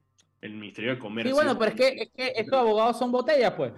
[0.51, 1.31] Ministerio de Comercio...
[1.31, 3.73] Sí, bueno, pero es que, es que estos abogados son botellas, pues.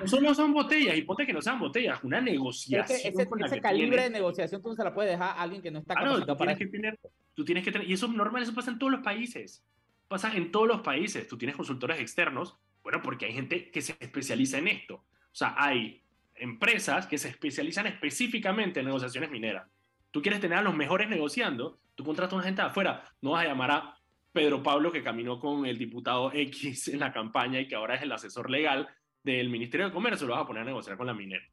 [0.00, 2.98] No solo son botellas, y ponte que no sean botellas, una negociación.
[2.98, 5.80] ese, ese calibre de negociación tú no se la puedes dejar a alguien que no
[5.80, 6.98] está claro, tú tienes que tener,
[7.34, 9.64] tú tienes que tener, y eso es normal, eso pasa en todos los países.
[10.06, 11.28] Pasa en todos los países.
[11.28, 14.94] Tú tienes consultores externos, bueno, porque hay gente que se especializa en esto.
[14.94, 16.02] O sea, hay
[16.36, 19.66] empresas que se especializan específicamente en negociaciones mineras
[20.10, 23.32] Tú quieres tener a los mejores negociando, tú contratas a una gente de afuera, no
[23.32, 23.97] vas a llamar a
[24.32, 28.02] Pedro Pablo que caminó con el diputado X en la campaña y que ahora es
[28.02, 28.88] el asesor legal
[29.22, 31.44] del Ministerio de Comercio, lo vas a poner a negociar con la minera.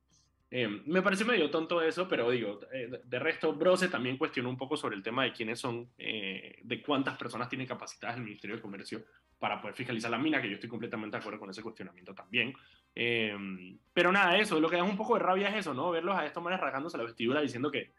[0.52, 4.58] Eh, me parece medio tonto eso, pero digo, eh, de resto, Brose también cuestionó un
[4.58, 8.56] poco sobre el tema de quiénes son, eh, de cuántas personas tienen capacitadas el Ministerio
[8.56, 9.04] de Comercio
[9.40, 12.54] para poder fiscalizar la mina, que yo estoy completamente de acuerdo con ese cuestionamiento también.
[12.94, 15.92] pero nada, eso, lo que da un poco de rabia es eso, ¿no?
[15.92, 17.92] Verlos a estos manes rasgándose la vestidura diciendo que,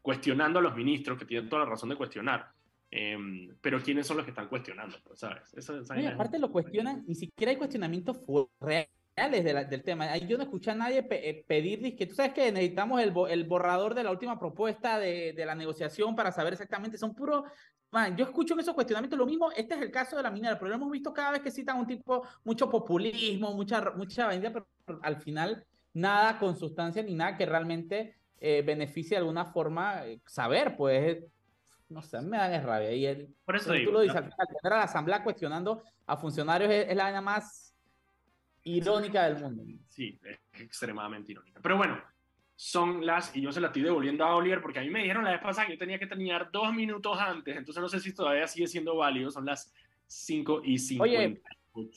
[0.00, 2.52] cuestionando a los ministros, que tienen toda la razón de cuestionar.
[2.96, 4.96] Em, pero ¿quiénes son los que están cuestionando?
[5.02, 5.90] Pues, ¿sabes?
[6.12, 8.20] aparte lo cuestionan, ni siquiera hay cuestionamientos
[8.60, 10.16] reales del tema.
[10.18, 13.96] Yo no escuché a nadie eh, pedirles que tú sabes que necesitamos el, el borrador
[13.96, 16.96] de la última propuesta de, de, la negociación para saber exactamente.
[16.96, 17.42] Son puros.
[18.16, 19.50] yo escucho en esos cuestionamientos lo mismo.
[19.50, 21.80] Este es el caso de la minera, pero lo hemos visto cada vez que citan
[21.80, 24.68] un tipo, mucho populismo, mucha, mucha pero
[25.02, 30.20] al final nada con sustancia ni nada que realmente eh, beneficia de alguna forma eh,
[30.26, 31.24] saber, pues,
[31.88, 32.92] no sé, me dan rabia.
[32.92, 36.16] Y el, Por eso tú lo dices, al final, tener a la asamblea cuestionando a
[36.16, 37.74] funcionarios es, la vaina más
[38.62, 39.64] irónica del mundo.
[39.88, 41.60] Sí, es extremadamente irónica.
[41.62, 42.00] Pero bueno,
[42.56, 45.24] son las, y yo se la estoy devolviendo a Oliver porque a mí me dijeron
[45.24, 48.14] la vez pasada que yo tenía que terminar dos minutos antes, entonces no sé si
[48.14, 49.72] todavía sigue siendo válido, son las
[50.06, 51.02] 5 y 50.
[51.02, 51.42] Oye,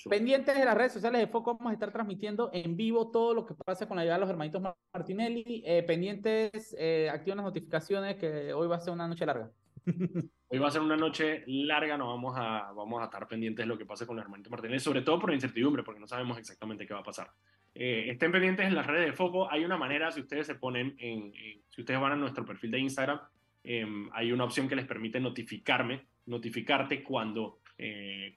[0.09, 3.45] Pendientes de las redes sociales de Foco, vamos a estar transmitiendo en vivo todo lo
[3.45, 4.61] que pasa con la llegada de los hermanitos
[4.91, 5.61] Martinelli.
[5.63, 9.51] Eh, pendientes, eh, activen las notificaciones, que hoy va a ser una noche larga.
[10.49, 13.67] Hoy va a ser una noche larga, no vamos a, vamos a estar pendientes de
[13.67, 16.37] lo que pase con los hermanitos Martinelli, sobre todo por la incertidumbre, porque no sabemos
[16.37, 17.31] exactamente qué va a pasar.
[17.73, 19.51] Eh, estén pendientes en las redes de Foco.
[19.51, 21.31] Hay una manera, si ustedes se ponen en,
[21.69, 23.19] si ustedes van a nuestro perfil de Instagram,
[23.63, 27.59] em, hay una opción que les permite notificarme, notificarte cuando,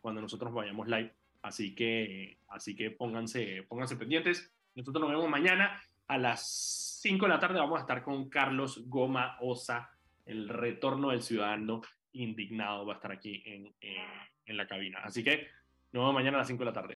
[0.01, 1.13] cuando nosotros vayamos live.
[1.43, 4.53] Así que, así que pónganse, pónganse pendientes.
[4.75, 7.59] Nosotros nos vemos mañana a las 5 de la tarde.
[7.59, 9.91] Vamos a estar con Carlos Goma Osa,
[10.31, 12.87] el retorno del ciudadano indignado.
[12.87, 15.01] Va a estar aquí en, en, la cabina.
[15.03, 15.49] Así que
[15.93, 16.89] nos vemos mañana a las 5 de la tarde.